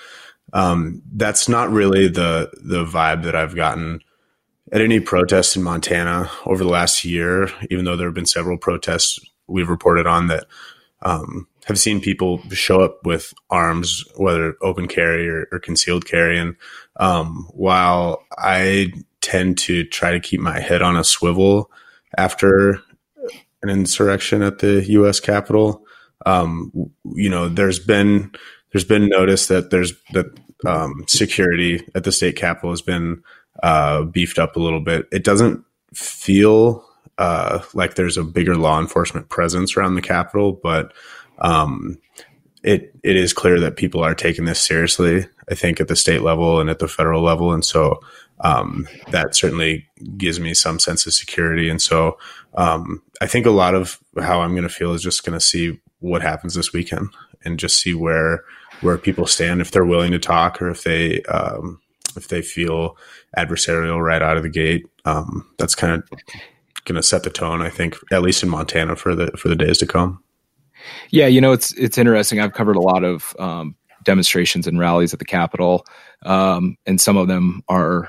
um, 0.54 1.02
that's 1.12 1.50
not 1.50 1.71
really 1.71 2.09
the 2.09 2.50
the 2.64 2.87
vibe 2.87 3.25
that 3.25 3.37
I've 3.37 3.54
gotten 3.54 4.00
at 4.73 4.80
any 4.80 5.00
protests 5.00 5.54
in 5.54 5.62
Montana 5.62 6.30
over 6.47 6.64
the 6.64 6.71
last 6.71 7.04
year. 7.04 7.50
Even 7.68 7.85
though 7.85 7.97
there 7.97 8.06
have 8.06 8.14
been 8.14 8.25
several 8.25 8.56
protests 8.56 9.18
we've 9.49 9.68
reported 9.68 10.06
on 10.06 10.28
that 10.28 10.47
um, 11.02 11.47
have 11.66 11.78
seen 11.78 12.00
people 12.00 12.40
show 12.52 12.80
up 12.80 13.04
with 13.04 13.35
arms, 13.50 14.02
whether 14.16 14.56
open 14.62 14.88
carry 14.88 15.28
or, 15.28 15.47
or 15.52 15.59
concealed 15.59 16.06
carry, 16.06 16.38
and 16.38 16.56
um, 16.97 17.50
while 17.52 18.25
I 18.38 18.92
tend 19.23 19.57
to 19.57 19.85
try 19.85 20.12
to 20.12 20.21
keep 20.21 20.41
my 20.41 20.61
head 20.61 20.83
on 20.83 20.97
a 20.97 21.05
swivel 21.05 21.71
after 22.19 22.81
an 23.62 23.71
insurrection 23.71 24.43
at 24.43 24.59
the 24.59 24.85
U.S. 24.91 25.21
Capitol. 25.21 25.87
Um, 26.26 26.91
you 27.05 27.31
know, 27.31 27.49
there's 27.49 27.79
been 27.79 28.33
there's 28.73 28.85
been 28.85 29.09
notice 29.09 29.47
that 29.47 29.71
there's 29.71 29.95
that 30.12 30.26
um, 30.67 31.05
security 31.09 31.87
at 31.95 32.05
the 32.05 32.12
state 32.12 32.37
capitol 32.37 32.71
has 32.71 32.83
been 32.83 33.23
uh, 33.62 34.02
beefed 34.02 34.38
up 34.38 34.57
a 34.57 34.61
little 34.61 34.81
bit. 34.81 35.07
It 35.12 35.25
doesn't 35.25 35.64
feel 35.95 36.85
uh, 37.19 37.62
like 37.75 37.95
there's 37.95 38.17
a 38.17 38.25
bigger 38.25 38.57
law 38.57 38.81
enforcement 38.81 39.29
presence 39.29 39.76
around 39.76 39.95
the 39.95 40.02
capitol, 40.02 40.59
but 40.62 40.93
um, 41.38 41.99
it 42.62 42.95
it 43.02 43.17
is 43.17 43.33
clear 43.33 43.61
that 43.61 43.76
people 43.76 44.02
are 44.02 44.14
taking 44.14 44.45
this 44.45 44.61
seriously. 44.61 45.26
I 45.50 45.55
think 45.55 45.81
at 45.81 45.88
the 45.88 45.97
state 45.97 46.23
level 46.23 46.61
and 46.61 46.71
at 46.71 46.79
the 46.79 46.88
federal 46.88 47.23
level, 47.23 47.52
and 47.52 47.64
so 47.64 48.00
um, 48.42 48.87
that 49.11 49.34
certainly 49.34 49.87
gives 50.16 50.38
me 50.38 50.54
some 50.54 50.78
sense 50.78 51.06
of 51.06 51.14
security. 51.14 51.68
And 51.68 51.80
so 51.80 52.18
um, 52.54 53.02
I 53.20 53.26
think 53.26 53.46
a 53.46 53.50
lot 53.50 53.75
of 53.75 53.99
how 54.20 54.40
I'm 54.40 54.52
going 54.52 54.62
to 54.64 54.68
feel 54.68 54.92
is 54.92 55.02
just 55.02 55.25
going 55.25 55.38
to 55.38 55.44
see 55.44 55.80
what 56.00 56.22
happens 56.22 56.54
this 56.54 56.72
weekend 56.72 57.08
and 57.44 57.58
just 57.58 57.78
see 57.80 57.94
where 57.94 58.44
where 58.80 58.99
people 58.99 59.26
stand 59.26 59.61
if 59.61 59.70
they're 59.70 59.84
willing 59.84 60.11
to 60.11 60.18
talk 60.18 60.61
or 60.61 60.68
if 60.68 60.82
they 60.82 61.22
um, 61.22 61.80
if 62.16 62.28
they 62.28 62.42
feel 62.42 62.96
adversarial 63.37 64.04
right 64.04 64.22
out 64.22 64.37
of 64.37 64.42
the 64.42 64.49
gate. 64.49 64.87
Um, 65.04 65.49
that's 65.58 65.75
kind 65.75 65.92
of 65.92 66.08
going 66.84 66.96
to 66.96 67.02
set 67.02 67.22
the 67.22 67.30
tone, 67.30 67.62
I 67.62 67.70
think, 67.70 67.96
at 68.11 68.22
least 68.22 68.42
in 68.42 68.49
Montana 68.49 68.96
for 68.96 69.14
the 69.14 69.28
for 69.37 69.49
the 69.49 69.56
days 69.56 69.78
to 69.78 69.87
come. 69.87 70.22
Yeah, 71.11 71.26
you 71.26 71.40
know, 71.40 71.52
it's 71.52 71.72
it's 71.75 71.99
interesting. 71.99 72.40
I've 72.40 72.54
covered 72.54 72.76
a 72.76 72.80
lot 72.80 73.04
of 73.04 73.37
um, 73.38 73.76
demonstrations 74.02 74.66
and 74.66 74.78
rallies 74.78 75.12
at 75.12 75.18
the 75.18 75.25
Capitol, 75.25 75.87
um, 76.25 76.76
and 76.87 77.00
some 77.00 77.16
of 77.16 77.28
them 77.28 77.62
are, 77.68 78.08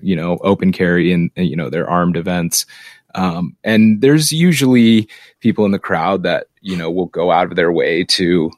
you 0.00 0.16
know, 0.16 0.38
open 0.42 0.72
carry 0.72 1.12
and, 1.12 1.30
you 1.36 1.56
know 1.56 1.70
they're 1.70 1.88
armed 1.88 2.16
events. 2.16 2.66
Um, 3.14 3.56
and 3.62 4.00
there's 4.00 4.32
usually 4.32 5.08
people 5.40 5.64
in 5.64 5.70
the 5.70 5.78
crowd 5.78 6.24
that 6.24 6.46
you 6.60 6.76
know 6.76 6.90
will 6.90 7.06
go 7.06 7.30
out 7.30 7.46
of 7.46 7.56
their 7.56 7.72
way 7.72 8.04
to, 8.04 8.50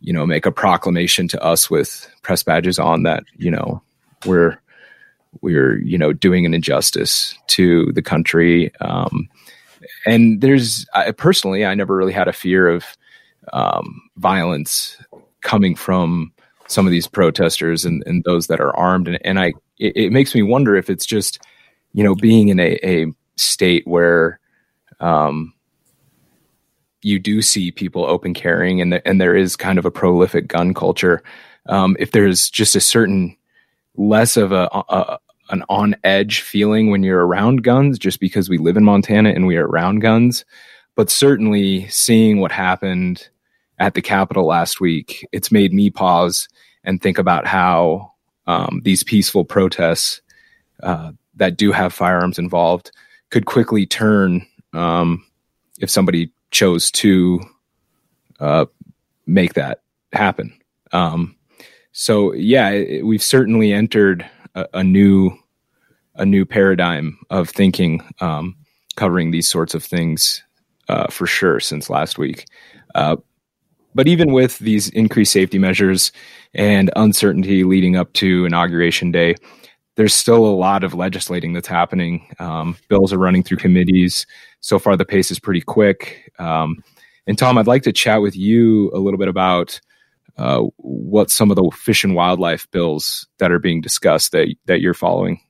you 0.00 0.12
know, 0.12 0.26
make 0.26 0.46
a 0.46 0.52
proclamation 0.52 1.28
to 1.28 1.42
us 1.42 1.70
with 1.70 2.10
press 2.22 2.42
badges 2.42 2.78
on 2.78 3.02
that 3.02 3.24
you 3.36 3.50
know 3.50 3.82
we're 4.26 4.58
we're 5.40 5.78
you 5.78 5.98
know 5.98 6.12
doing 6.12 6.46
an 6.46 6.54
injustice 6.54 7.34
to 7.48 7.92
the 7.92 8.02
country. 8.02 8.74
Um, 8.80 9.28
and 10.06 10.40
there's 10.40 10.86
I, 10.94 11.12
personally, 11.12 11.64
I 11.64 11.74
never 11.74 11.96
really 11.96 12.12
had 12.12 12.28
a 12.28 12.32
fear 12.32 12.68
of 12.68 12.84
um, 13.52 14.02
violence 14.16 14.96
coming 15.40 15.74
from 15.74 16.32
some 16.66 16.86
of 16.86 16.92
these 16.92 17.06
protesters 17.06 17.84
and, 17.84 18.02
and 18.06 18.24
those 18.24 18.48
that 18.48 18.60
are 18.60 18.76
armed. 18.76 19.08
And, 19.08 19.18
and 19.24 19.40
I, 19.40 19.54
it, 19.78 19.96
it, 19.96 20.12
makes 20.12 20.34
me 20.34 20.42
wonder 20.42 20.76
if 20.76 20.90
it's 20.90 21.06
just, 21.06 21.40
you 21.92 22.02
know, 22.04 22.14
being 22.14 22.48
in 22.48 22.60
a, 22.60 22.78
a 22.82 23.06
state 23.36 23.86
where, 23.86 24.40
um, 25.00 25.54
you 27.02 27.18
do 27.18 27.40
see 27.42 27.70
people 27.70 28.04
open 28.04 28.34
carrying 28.34 28.80
and, 28.80 28.92
the, 28.92 29.06
and 29.06 29.20
there 29.20 29.36
is 29.36 29.56
kind 29.56 29.78
of 29.78 29.84
a 29.84 29.90
prolific 29.90 30.48
gun 30.48 30.74
culture. 30.74 31.22
Um, 31.66 31.96
if 31.98 32.10
there's 32.10 32.50
just 32.50 32.74
a 32.74 32.80
certain 32.80 33.36
less 33.96 34.36
of 34.36 34.52
a, 34.52 34.68
a, 34.72 35.18
an 35.50 35.64
on 35.68 35.94
edge 36.04 36.40
feeling 36.40 36.90
when 36.90 37.02
you're 37.02 37.26
around 37.26 37.62
guns, 37.62 37.98
just 37.98 38.20
because 38.20 38.48
we 38.48 38.58
live 38.58 38.76
in 38.76 38.84
Montana 38.84 39.30
and 39.30 39.46
we 39.46 39.56
are 39.56 39.66
around 39.66 40.00
guns, 40.00 40.44
but 40.94 41.10
certainly 41.10 41.86
seeing 41.88 42.40
what 42.40 42.52
happened 42.52 43.28
at 43.78 43.94
the 43.94 44.02
Capitol 44.02 44.46
last 44.46 44.80
week, 44.80 45.26
it's 45.32 45.52
made 45.52 45.72
me 45.72 45.90
pause 45.90 46.48
and 46.84 47.00
think 47.00 47.18
about 47.18 47.46
how 47.46 48.12
um, 48.48 48.80
these 48.82 49.04
peaceful 49.04 49.44
protests 49.44 50.20
uh, 50.82 51.12
that 51.36 51.56
do 51.56 51.70
have 51.70 51.92
firearms 51.92 52.38
involved 52.38 52.90
could 53.30 53.44
quickly 53.44 53.86
turn 53.86 54.44
um, 54.72 55.24
if 55.78 55.90
somebody 55.90 56.32
chose 56.50 56.90
to 56.90 57.40
uh, 58.40 58.64
make 59.26 59.54
that 59.54 59.82
happen. 60.12 60.58
Um, 60.92 61.36
so 61.92 62.32
yeah, 62.32 62.70
it, 62.70 63.06
we've 63.06 63.22
certainly 63.22 63.72
entered 63.72 64.28
a, 64.54 64.66
a, 64.74 64.82
new 64.82 65.30
a 66.14 66.24
new 66.24 66.46
paradigm 66.46 67.18
of 67.28 67.50
thinking 67.50 68.00
um, 68.20 68.56
covering 68.96 69.30
these 69.30 69.48
sorts 69.48 69.74
of 69.74 69.84
things 69.84 70.42
uh, 70.88 71.08
for 71.08 71.26
sure 71.26 71.60
since 71.60 71.90
last 71.90 72.16
week. 72.16 72.46
Uh, 72.94 73.16
but 73.98 74.06
even 74.06 74.32
with 74.32 74.60
these 74.60 74.90
increased 74.90 75.32
safety 75.32 75.58
measures 75.58 76.12
and 76.54 76.88
uncertainty 76.94 77.64
leading 77.64 77.96
up 77.96 78.12
to 78.12 78.44
inauguration 78.44 79.10
day, 79.10 79.34
there's 79.96 80.14
still 80.14 80.46
a 80.46 80.54
lot 80.54 80.84
of 80.84 80.94
legislating 80.94 81.52
that's 81.52 81.66
happening. 81.66 82.32
Um, 82.38 82.76
bills 82.88 83.12
are 83.12 83.18
running 83.18 83.42
through 83.42 83.56
committees. 83.56 84.24
So 84.60 84.78
far, 84.78 84.96
the 84.96 85.04
pace 85.04 85.32
is 85.32 85.40
pretty 85.40 85.62
quick. 85.62 86.30
Um, 86.38 86.76
and 87.26 87.36
Tom, 87.36 87.58
I'd 87.58 87.66
like 87.66 87.82
to 87.82 87.92
chat 87.92 88.22
with 88.22 88.36
you 88.36 88.92
a 88.94 89.00
little 89.00 89.18
bit 89.18 89.26
about 89.26 89.80
uh, 90.36 90.62
what 90.76 91.28
some 91.28 91.50
of 91.50 91.56
the 91.56 91.68
fish 91.74 92.04
and 92.04 92.14
wildlife 92.14 92.70
bills 92.70 93.26
that 93.38 93.50
are 93.50 93.58
being 93.58 93.80
discussed 93.80 94.30
that 94.30 94.46
that 94.66 94.80
you're 94.80 94.94
following. 94.94 95.40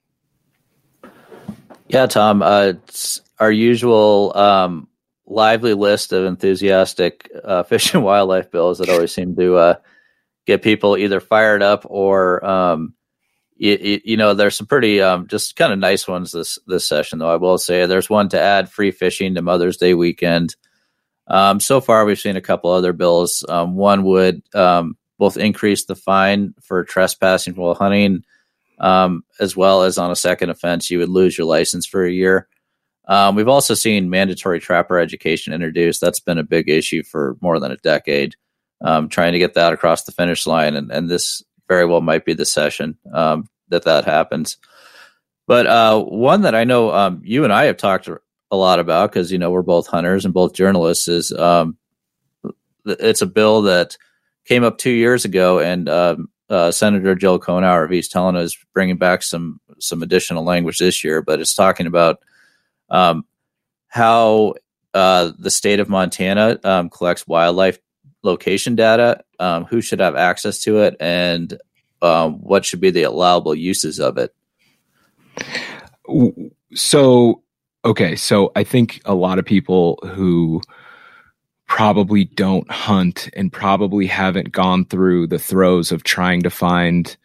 Yeah, 1.89 2.07
Tom, 2.07 2.41
uh, 2.41 2.69
it's 2.69 3.21
our 3.41 3.53
usual 3.53 4.35
um, 4.35 4.88
lively 5.29 5.75
list 5.75 6.13
of 6.13 6.25
enthusiastic 6.25 7.31
uh, 7.45 7.63
fish 7.65 7.95
and 7.95 8.03
wildlife 8.03 8.51
bills 8.51 8.79
that 8.79 8.89
always 8.89 9.13
seem 9.13 9.37
to 9.37 9.57
uh, 9.57 9.75
get 10.47 10.63
people 10.63 10.97
either 10.97 11.21
fired 11.21 11.63
up 11.63 11.85
or 11.89 12.45
um, 12.45 12.95
you, 13.57 14.01
you, 14.05 14.17
know 14.17 14.35
there's 14.35 14.57
some 14.57 14.67
pretty 14.67 15.01
um, 15.01 15.27
just 15.27 15.57
kind 15.57 15.73
of 15.73 15.79
nice 15.79 16.09
ones 16.09 16.33
this 16.33 16.59
this 16.67 16.89
session 16.89 17.19
though 17.19 17.31
I 17.31 17.37
will 17.37 17.59
say 17.59 17.87
there's 17.87 18.09
one 18.09 18.29
to 18.31 18.41
add 18.41 18.71
free 18.71 18.91
fishing 18.91 19.35
to 19.35 19.43
Mother's 19.43 19.77
Day 19.77 19.95
weekend. 19.95 20.57
Um, 21.27 21.61
so 21.61 21.81
far 21.81 22.05
we've 22.05 22.19
seen 22.19 22.37
a 22.37 22.41
couple 22.41 22.71
other 22.71 22.95
bills. 22.95 23.45
Um, 23.47 23.77
one 23.77 24.03
would 24.05 24.43
um, 24.55 24.97
both 25.19 25.37
increase 25.37 25.85
the 25.85 25.95
fine 25.95 26.55
for 26.63 26.85
trespassing 26.85 27.55
while 27.55 27.75
hunting, 27.75 28.23
um, 28.79 29.25
as 29.39 29.55
well 29.55 29.83
as 29.83 29.99
on 29.99 30.11
a 30.11 30.17
second 30.17 30.49
offense 30.49 30.91
you 30.91 31.01
would 31.01 31.11
lose 31.11 31.37
your 31.37 31.47
license 31.47 31.85
for 31.85 32.05
a 32.05 32.11
year. 32.11 32.49
Um, 33.09 33.35
we've 33.35 33.49
also 33.49 33.75
seen 33.75 34.11
mandatory 34.11 34.61
trapper 34.61 34.99
education 34.99 35.55
introduced. 35.55 36.01
That's 36.01 36.21
been 36.21 36.39
a 36.39 36.45
big 36.45 36.69
issue 36.69 37.03
for 37.03 37.37
more 37.41 37.59
than 37.59 37.73
a 37.73 37.77
decade. 37.79 38.37
Um, 38.81 39.09
trying 39.09 39.33
to 39.33 39.39
get 39.39 39.55
that 39.55 39.73
across 39.73 40.05
the 40.05 40.13
finish 40.13 40.47
line, 40.47 40.77
and, 40.77 40.93
and 40.93 41.11
this 41.11 41.43
very 41.67 41.85
well 41.85 42.01
might 42.01 42.25
be 42.25 42.35
the 42.35 42.45
session 42.45 42.97
um, 43.13 43.49
that 43.71 43.85
that 43.85 44.05
happens. 44.05 44.57
But 45.49 45.67
uh, 45.67 46.01
one 46.01 46.43
that 46.43 46.55
I 46.55 46.65
know 46.65 46.93
um, 46.93 47.21
you 47.25 47.43
and 47.43 47.53
I 47.53 47.65
have 47.65 47.77
talked 47.77 48.09
a 48.09 48.57
lot 48.57 48.79
about 48.79 49.11
because 49.11 49.33
you 49.33 49.39
know 49.39 49.51
we're 49.51 49.63
both 49.63 49.89
hunters 49.89 50.25
and 50.25 50.33
both 50.33 50.53
journalists 50.53 51.09
is 51.09 51.33
um, 51.33 51.77
it's 52.85 53.23
a 53.23 53.27
bill 53.27 53.63
that 53.63 53.97
came 54.45 54.63
up 54.63 54.79
two 54.79 54.91
years 54.91 55.25
ago, 55.25 55.59
and 55.59 55.89
um, 55.89 56.29
uh, 56.51 56.71
Senator 56.71 57.15
Jill 57.15 57.41
Cohenour 57.41 57.85
of 57.85 57.93
East 57.93 58.13
Helena 58.13 58.41
is 58.41 58.57
bringing 58.75 58.97
back 58.97 59.23
some 59.23 59.61
some 59.79 60.03
additional 60.03 60.45
language 60.45 60.79
this 60.79 61.03
year, 61.03 61.21
but 61.21 61.41
it's 61.41 61.55
talking 61.55 61.87
about 61.87 62.21
um, 62.91 63.25
how 63.89 64.55
uh, 64.95 65.33
the 65.39 65.51
state 65.51 65.81
of 65.81 65.89
Montana 65.89 66.59
um, 66.65 66.91
collects 66.91 67.27
wildlife 67.27 67.79
location 68.23 68.75
data, 68.75 69.23
um, 69.39 69.65
who 69.65 69.81
should 69.81 70.01
have 70.01 70.17
access 70.17 70.61
to 70.63 70.79
it, 70.79 70.97
and 71.01 71.59
um, 72.03 72.35
what 72.41 72.65
should 72.65 72.81
be 72.81 72.91
the 72.91 73.03
allowable 73.05 73.55
uses 73.55 74.01
of 74.01 74.19
it. 74.19 74.35
So, 76.75 77.43
okay, 77.85 78.17
so 78.17 78.53
I 78.57 78.65
think 78.65 79.01
a 79.05 79.15
lot 79.15 79.39
of 79.39 79.45
people 79.45 79.99
who 80.05 80.61
probably 81.67 82.25
don't 82.25 82.71
hunt 82.71 83.29
and 83.35 83.53
probably 83.53 84.07
haven't 84.07 84.53
gone 84.53 84.87
through 84.87 85.27
the 85.27 85.39
throes 85.39 85.93
of 85.93 86.03
trying 86.03 86.43
to 86.43 86.51
find 86.51 87.17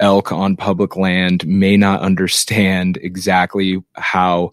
elk 0.00 0.32
on 0.32 0.56
public 0.56 0.96
land 0.96 1.46
may 1.46 1.76
not 1.76 2.00
understand 2.00 2.98
exactly 3.02 3.82
how 3.94 4.50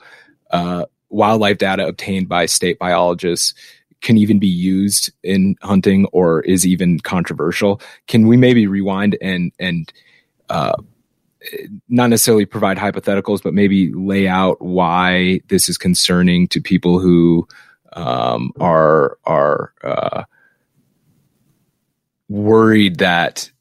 uh, 0.50 0.86
wildlife 1.10 1.58
data 1.58 1.88
obtained 1.88 2.29
by 2.29 2.46
state 2.46 2.79
biologists 2.79 3.53
can 4.01 4.18
even 4.18 4.39
be 4.39 4.48
used 4.48 5.12
in 5.24 5.56
hunting 5.62 6.06
or 6.13 6.41
is 6.41 6.65
even 6.65 7.00
controversial. 7.00 7.82
Can 8.08 8.27
we 8.27 8.38
maybe 8.38 8.68
rewind 8.68 9.18
and 9.22 9.51
and 9.60 9.91
uh, 10.50 10.74
not 11.88 12.10
necessarily 12.10 12.46
provide 12.46 12.77
hypotheticals, 12.77 13.41
but 13.41 13.53
maybe 13.53 13.94
lay 13.94 14.27
out 14.27 14.62
why 14.62 15.41
this 15.48 15.70
is 15.70 15.77
concerning 15.77 16.48
to 16.50 16.62
people 16.62 17.00
who 17.00 17.48
um, 17.94 18.51
are 18.60 19.18
are 19.25 19.74
uh, 19.84 20.24
worried 22.29 22.98
that 23.00 23.51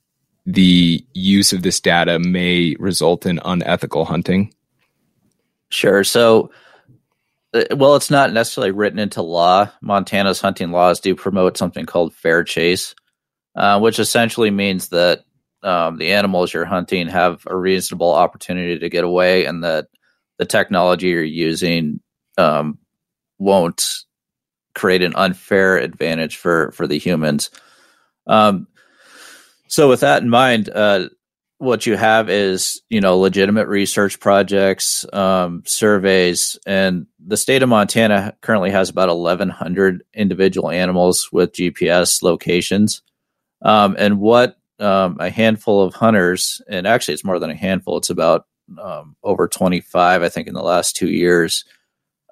the 0.47 1.04
use 1.12 1.52
of 1.52 1.62
this 1.62 1.80
data 1.80 2.18
may 2.18 2.75
result 2.78 3.26
in 3.26 3.40
unethical 3.45 4.04
hunting? 4.04 4.52
Sure. 5.71 6.02
So 6.04 6.50
well, 7.52 7.97
it's 7.97 8.11
not 8.11 8.33
necessarily 8.33 8.73
written 8.73 8.99
into 8.99 9.23
law. 9.23 9.71
Montana's 9.81 10.40
hunting 10.40 10.71
laws 10.71 11.00
do 11.00 11.14
promote 11.14 11.57
something 11.57 11.87
called 11.87 12.14
fair 12.14 12.45
chase, 12.45 12.95
uh, 13.55 13.81
which 13.81 13.99
essentially 13.99 14.50
means 14.50 14.88
that 14.88 15.25
um, 15.62 15.97
the 15.97 16.12
animals 16.12 16.52
you're 16.52 16.64
hunting 16.64 17.09
have 17.09 17.43
a 17.47 17.57
reasonable 17.57 18.12
opportunity 18.12 18.78
to 18.78 18.88
get 18.88 19.05
away, 19.05 19.47
and 19.47 19.64
that 19.64 19.87
the 20.38 20.45
technology 20.45 21.09
you're 21.09 21.23
using 21.25 22.00
um, 22.37 22.78
won't 23.38 23.85
create 24.75 25.02
an 25.02 25.14
unfair 25.17 25.76
advantage 25.78 26.37
for 26.37 26.71
for 26.73 26.87
the 26.87 26.99
humans. 26.99 27.50
Um, 28.26 28.69
so, 29.69 29.88
with 29.88 30.00
that 30.00 30.23
in 30.23 30.31
mind, 30.31 30.71
uh, 30.73 31.09
what 31.59 31.87
you 31.87 31.97
have 31.97 32.31
is 32.31 32.83
you 32.88 33.00
know 33.00 33.19
legitimate 33.19 33.69
research 33.69 34.21
projects 34.21 35.07
um, 35.12 35.62
surveys 35.67 36.59
and 36.67 37.07
the 37.27 37.37
state 37.37 37.62
of 37.62 37.69
montana 37.69 38.37
currently 38.43 38.71
has 38.71 38.91
about 38.91 39.09
1100 39.09 40.05
individual 40.15 40.71
animals 40.71 41.31
with 41.33 41.53
gps 41.53 42.23
locations 42.23 43.03
Um, 43.62 43.97
and 43.99 44.21
what 44.21 44.57
um, 44.81 45.17
a 45.21 45.31
handful 45.31 45.83
of 45.83 45.95
hunters, 45.95 46.62
and 46.69 46.87
actually 46.87 47.15
it's 47.15 47.25
more 47.25 47.38
than 47.38 47.50
a 47.50 47.57
handful, 47.57 47.99
it's 47.99 48.11
about 48.11 48.47
um, 48.81 49.17
over 49.23 49.49
25, 49.49 50.23
I 50.23 50.29
think, 50.29 50.49
in 50.49 50.55
the 50.55 50.62
last 50.62 50.97
two 50.97 51.09
years, 51.11 51.65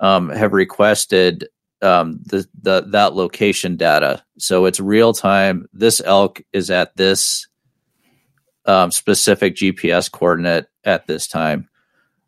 um, 0.00 0.28
have 0.28 0.52
requested 0.52 1.48
um, 1.82 2.20
the, 2.24 2.46
the 2.62 2.82
that 2.88 3.14
location 3.14 3.76
data. 3.76 4.24
So 4.38 4.66
it's 4.66 4.80
real 4.80 5.12
time. 5.12 5.66
This 5.72 6.00
elk 6.04 6.42
is 6.52 6.70
at 6.70 6.96
this 6.96 7.48
um, 8.66 8.90
specific 8.90 9.56
GPS 9.56 10.10
coordinate 10.10 10.66
at 10.84 11.06
this 11.06 11.26
time. 11.26 11.68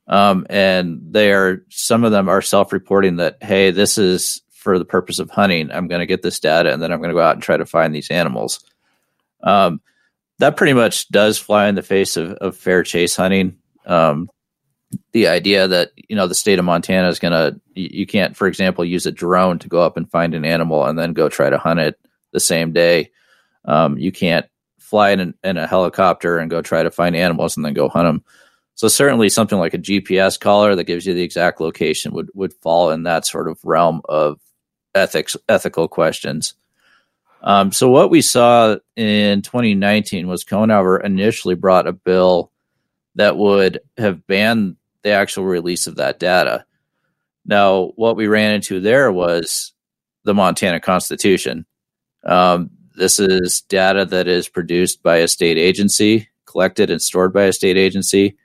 Um, 0.06 0.46
and 0.48 1.00
they 1.10 1.32
are 1.32 1.64
some 1.68 2.04
of 2.04 2.12
them 2.12 2.28
are 2.28 2.40
self-reporting 2.40 3.16
that 3.16 3.42
hey, 3.42 3.70
this 3.70 3.98
is 3.98 4.40
for 4.52 4.78
the 4.78 4.84
purpose 4.84 5.18
of 5.18 5.30
hunting. 5.30 5.70
I'm 5.70 5.86
going 5.86 6.00
to 6.00 6.06
get 6.06 6.22
this 6.22 6.40
data, 6.40 6.72
and 6.72 6.82
then 6.82 6.92
I'm 6.92 6.98
going 6.98 7.10
to 7.10 7.14
go 7.14 7.20
out 7.20 7.34
and 7.34 7.42
try 7.42 7.56
to 7.56 7.66
find 7.66 7.94
these 7.94 8.10
animals. 8.10 8.64
Um, 9.42 9.80
that 10.38 10.56
pretty 10.56 10.72
much 10.72 11.08
does 11.08 11.38
fly 11.38 11.68
in 11.68 11.74
the 11.74 11.82
face 11.82 12.16
of, 12.16 12.32
of 12.32 12.56
fair 12.56 12.82
chase 12.82 13.16
hunting. 13.16 13.58
Um, 13.86 14.30
the 15.12 15.28
idea 15.28 15.68
that 15.68 15.90
you 15.96 16.16
know 16.16 16.26
the 16.26 16.34
state 16.34 16.58
of 16.58 16.64
Montana 16.64 17.08
is 17.08 17.18
going 17.18 17.32
to 17.32 17.60
you, 17.74 18.06
can't, 18.06 18.36
for 18.36 18.46
example, 18.46 18.84
use 18.84 19.04
a 19.04 19.12
drone 19.12 19.58
to 19.58 19.68
go 19.68 19.82
up 19.82 19.96
and 19.96 20.10
find 20.10 20.34
an 20.34 20.44
animal 20.44 20.84
and 20.84 20.98
then 20.98 21.12
go 21.12 21.28
try 21.28 21.50
to 21.50 21.58
hunt 21.58 21.80
it 21.80 21.98
the 22.32 22.40
same 22.40 22.72
day. 22.72 23.10
Um, 23.64 23.98
you 23.98 24.10
can't 24.10 24.46
fly 24.88 25.10
in, 25.10 25.34
in, 25.44 25.56
a 25.56 25.66
helicopter 25.66 26.38
and 26.38 26.50
go 26.50 26.62
try 26.62 26.82
to 26.82 26.90
find 26.90 27.14
animals 27.14 27.56
and 27.56 27.64
then 27.64 27.74
go 27.74 27.88
hunt 27.88 28.06
them. 28.06 28.24
So 28.74 28.88
certainly 28.88 29.28
something 29.28 29.58
like 29.58 29.74
a 29.74 29.78
GPS 29.78 30.38
collar 30.38 30.74
that 30.74 30.84
gives 30.84 31.04
you 31.04 31.12
the 31.12 31.22
exact 31.22 31.60
location 31.60 32.12
would 32.12 32.30
would 32.34 32.54
fall 32.54 32.90
in 32.90 33.02
that 33.02 33.26
sort 33.26 33.48
of 33.48 33.58
realm 33.64 34.02
of 34.08 34.40
ethics 34.94 35.36
ethical 35.48 35.88
questions. 35.88 36.54
Um, 37.42 37.72
so 37.72 37.88
what 37.88 38.10
we 38.10 38.22
saw 38.22 38.76
in 38.96 39.42
2019 39.42 40.26
was 40.26 40.44
Cohenour 40.44 41.04
initially 41.04 41.54
brought 41.54 41.86
a 41.86 41.92
bill 41.92 42.50
that 43.14 43.36
would 43.36 43.80
have 43.96 44.26
banned 44.26 44.76
the 45.02 45.10
actual 45.10 45.44
release 45.44 45.86
of 45.86 45.96
that 45.96 46.18
data. 46.18 46.64
Now, 47.44 47.92
what 47.96 48.16
we 48.16 48.26
ran 48.26 48.54
into 48.54 48.80
there 48.80 49.10
was 49.10 49.72
the 50.24 50.34
Montana 50.34 50.80
Constitution. 50.80 51.64
Um, 52.24 52.70
this 52.98 53.18
is 53.18 53.62
data 53.62 54.04
that 54.04 54.28
is 54.28 54.48
produced 54.48 55.02
by 55.02 55.18
a 55.18 55.28
state 55.28 55.56
agency, 55.56 56.28
collected 56.44 56.90
and 56.90 57.00
stored 57.00 57.32
by 57.32 57.44
a 57.44 57.52
state 57.52 57.76
agency, 57.76 58.36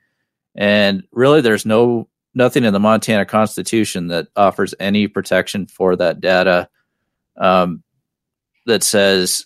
and 0.56 1.04
really, 1.12 1.42
there's 1.42 1.66
no 1.66 2.08
nothing 2.34 2.64
in 2.64 2.74
the 2.74 2.80
Montana 2.80 3.26
Constitution 3.26 4.08
that 4.08 4.28
offers 4.36 4.74
any 4.80 5.08
protection 5.08 5.68
for 5.68 5.96
that 5.96 6.20
data. 6.20 6.70
Um, 7.38 7.84
that 8.66 8.84
says 8.84 9.46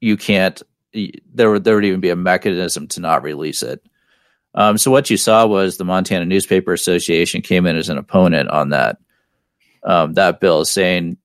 you 0.00 0.16
can't. 0.16 0.62
There 0.92 1.50
would 1.50 1.64
there 1.64 1.74
would 1.74 1.84
even 1.84 2.00
be 2.00 2.10
a 2.10 2.16
mechanism 2.16 2.88
to 2.88 3.00
not 3.00 3.22
release 3.22 3.62
it. 3.62 3.82
Um, 4.54 4.78
so 4.78 4.90
what 4.90 5.10
you 5.10 5.16
saw 5.16 5.46
was 5.46 5.76
the 5.76 5.84
Montana 5.84 6.24
Newspaper 6.24 6.72
Association 6.72 7.42
came 7.42 7.66
in 7.66 7.76
as 7.76 7.88
an 7.88 7.98
opponent 7.98 8.48
on 8.50 8.70
that 8.70 8.98
um, 9.82 10.14
that 10.14 10.40
bill, 10.40 10.64
saying 10.64 11.18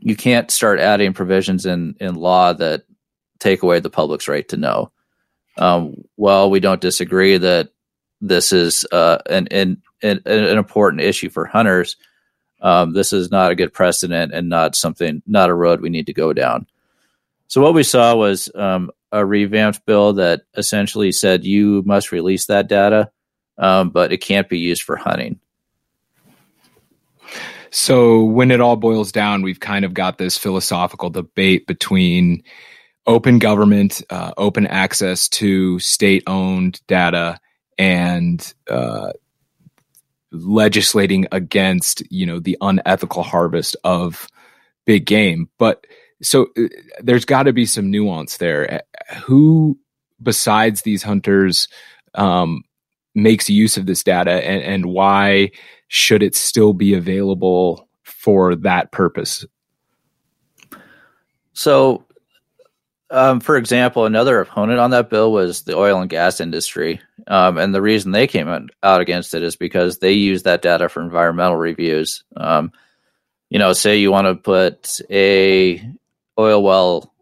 you 0.00 0.16
can't 0.16 0.50
start 0.50 0.80
adding 0.80 1.12
provisions 1.12 1.66
in 1.66 1.94
in 2.00 2.14
law 2.14 2.52
that 2.52 2.84
take 3.38 3.62
away 3.62 3.80
the 3.80 3.90
public's 3.90 4.28
right 4.28 4.48
to 4.48 4.56
know. 4.56 4.90
Um, 5.56 6.04
well, 6.16 6.50
we 6.50 6.60
don't 6.60 6.80
disagree 6.80 7.36
that 7.36 7.70
this 8.20 8.52
is 8.52 8.84
uh, 8.92 9.18
an, 9.28 9.48
an, 9.48 9.82
an 10.02 10.20
an 10.24 10.58
important 10.58 11.02
issue 11.02 11.30
for 11.30 11.44
hunters. 11.44 11.96
Um, 12.60 12.92
this 12.92 13.12
is 13.12 13.30
not 13.30 13.52
a 13.52 13.54
good 13.54 13.72
precedent 13.72 14.32
and 14.32 14.48
not 14.48 14.74
something, 14.74 15.22
not 15.26 15.50
a 15.50 15.54
road 15.54 15.80
we 15.80 15.90
need 15.90 16.06
to 16.06 16.12
go 16.12 16.32
down. 16.32 16.66
So 17.46 17.60
what 17.62 17.74
we 17.74 17.82
saw 17.82 18.16
was 18.16 18.50
um, 18.54 18.90
a 19.12 19.24
revamped 19.24 19.86
bill 19.86 20.14
that 20.14 20.42
essentially 20.56 21.12
said 21.12 21.44
you 21.44 21.82
must 21.86 22.12
release 22.12 22.46
that 22.46 22.68
data, 22.68 23.10
um, 23.58 23.90
but 23.90 24.12
it 24.12 24.18
can't 24.18 24.48
be 24.48 24.58
used 24.58 24.82
for 24.82 24.96
hunting. 24.96 25.38
So 27.70 28.24
when 28.24 28.50
it 28.50 28.60
all 28.60 28.76
boils 28.76 29.12
down, 29.12 29.42
we've 29.42 29.60
kind 29.60 29.84
of 29.84 29.94
got 29.94 30.18
this 30.18 30.38
philosophical 30.38 31.10
debate 31.10 31.66
between 31.66 32.42
open 33.06 33.38
government, 33.38 34.02
uh, 34.10 34.32
open 34.36 34.66
access 34.66 35.28
to 35.28 35.78
state-owned 35.78 36.80
data, 36.86 37.38
and 37.78 38.52
uh, 38.68 39.12
legislating 40.30 41.26
against 41.32 42.02
you 42.10 42.26
know 42.26 42.38
the 42.38 42.56
unethical 42.60 43.22
harvest 43.22 43.76
of 43.84 44.28
big 44.84 45.06
game. 45.06 45.48
But 45.58 45.86
so 46.22 46.48
uh, 46.56 46.68
there's 47.00 47.24
got 47.24 47.44
to 47.44 47.52
be 47.52 47.66
some 47.66 47.90
nuance 47.90 48.36
there. 48.36 48.82
Who 49.24 49.78
besides 50.22 50.82
these 50.82 51.02
hunters 51.02 51.68
um, 52.14 52.64
makes 53.14 53.48
use 53.48 53.76
of 53.76 53.86
this 53.86 54.02
data 54.02 54.32
and, 54.32 54.62
and 54.62 54.86
why 54.86 55.50
should 55.88 56.22
it 56.22 56.34
still 56.34 56.72
be 56.72 56.94
available 56.94 57.88
for 58.02 58.54
that 58.54 58.92
purpose 58.92 59.44
so 61.52 62.04
um, 63.10 63.40
for 63.40 63.56
example, 63.56 64.04
another 64.04 64.40
opponent 64.40 64.80
on 64.80 64.90
that 64.90 65.08
bill 65.08 65.32
was 65.32 65.62
the 65.62 65.76
oil 65.76 66.00
and 66.00 66.10
gas 66.10 66.40
industry. 66.40 67.00
Um, 67.26 67.56
and 67.56 67.74
the 67.74 67.80
reason 67.80 68.12
they 68.12 68.26
came 68.26 68.68
out 68.82 69.00
against 69.00 69.34
it 69.34 69.42
is 69.42 69.56
because 69.56 69.98
they 69.98 70.12
use 70.12 70.42
that 70.42 70.62
data 70.62 70.88
for 70.88 71.02
environmental 71.02 71.56
reviews. 71.56 72.22
Um, 72.36 72.70
you 73.48 73.58
know, 73.58 73.72
say 73.72 73.98
you 73.98 74.10
want 74.10 74.26
to 74.26 74.34
put 74.34 75.00
a 75.10 75.82
oil 76.38 76.62
well 76.62 77.14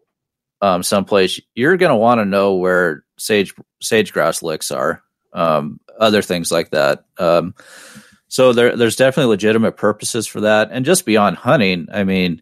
um, 0.61 0.83
someplace, 0.83 1.39
you're 1.55 1.77
going 1.77 1.91
to 1.91 1.95
want 1.95 2.19
to 2.19 2.25
know 2.25 2.55
where 2.55 3.05
sage 3.17 3.53
sage 3.81 4.11
grouse 4.11 4.41
leks 4.41 4.75
are, 4.75 5.03
um, 5.33 5.79
other 5.99 6.21
things 6.21 6.51
like 6.51 6.71
that. 6.71 7.05
Um, 7.17 7.53
so 8.27 8.53
there, 8.53 8.75
there's 8.75 8.95
definitely 8.95 9.29
legitimate 9.31 9.77
purposes 9.77 10.27
for 10.27 10.41
that. 10.41 10.69
And 10.71 10.85
just 10.85 11.05
beyond 11.05 11.37
hunting, 11.37 11.87
I 11.91 12.03
mean, 12.03 12.41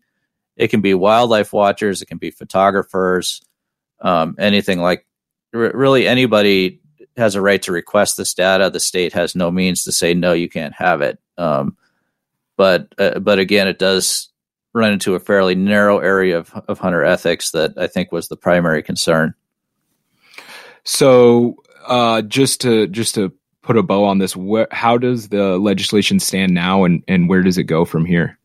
it 0.55 0.69
can 0.69 0.81
be 0.81 0.93
wildlife 0.93 1.53
watchers, 1.53 2.01
it 2.01 2.07
can 2.07 2.17
be 2.17 2.31
photographers, 2.31 3.41
um, 4.01 4.35
anything 4.39 4.79
like 4.79 5.05
r- 5.53 5.71
really 5.73 6.07
anybody 6.07 6.81
has 7.17 7.35
a 7.35 7.41
right 7.41 7.61
to 7.63 7.71
request 7.71 8.17
this 8.17 8.33
data. 8.33 8.69
The 8.69 8.79
state 8.79 9.13
has 9.13 9.35
no 9.35 9.51
means 9.51 9.83
to 9.83 9.91
say 9.91 10.13
no, 10.13 10.33
you 10.33 10.49
can't 10.49 10.73
have 10.73 11.01
it. 11.01 11.19
Um, 11.37 11.77
but 12.57 12.93
uh, 12.97 13.19
but 13.19 13.39
again, 13.39 13.67
it 13.67 13.79
does 13.79 14.29
run 14.73 14.93
into 14.93 15.15
a 15.15 15.19
fairly 15.19 15.55
narrow 15.55 15.99
area 15.99 16.37
of, 16.37 16.53
of 16.67 16.79
hunter 16.79 17.03
ethics 17.03 17.51
that 17.51 17.77
I 17.77 17.87
think 17.87 18.11
was 18.11 18.27
the 18.27 18.37
primary 18.37 18.83
concern. 18.83 19.33
So 20.83 21.57
uh, 21.85 22.21
just 22.21 22.61
to 22.61 22.87
just 22.87 23.15
to 23.15 23.33
put 23.65 23.77
a 23.77 23.83
bow 23.83 24.05
on 24.05 24.19
this, 24.19 24.33
wh- 24.33 24.71
how 24.71 24.97
does 24.97 25.29
the 25.29 25.57
legislation 25.57 26.19
stand 26.19 26.53
now, 26.53 26.83
and 26.83 27.03
and 27.07 27.27
where 27.27 27.41
does 27.41 27.57
it 27.57 27.63
go 27.63 27.83
from 27.83 28.05
here? 28.05 28.37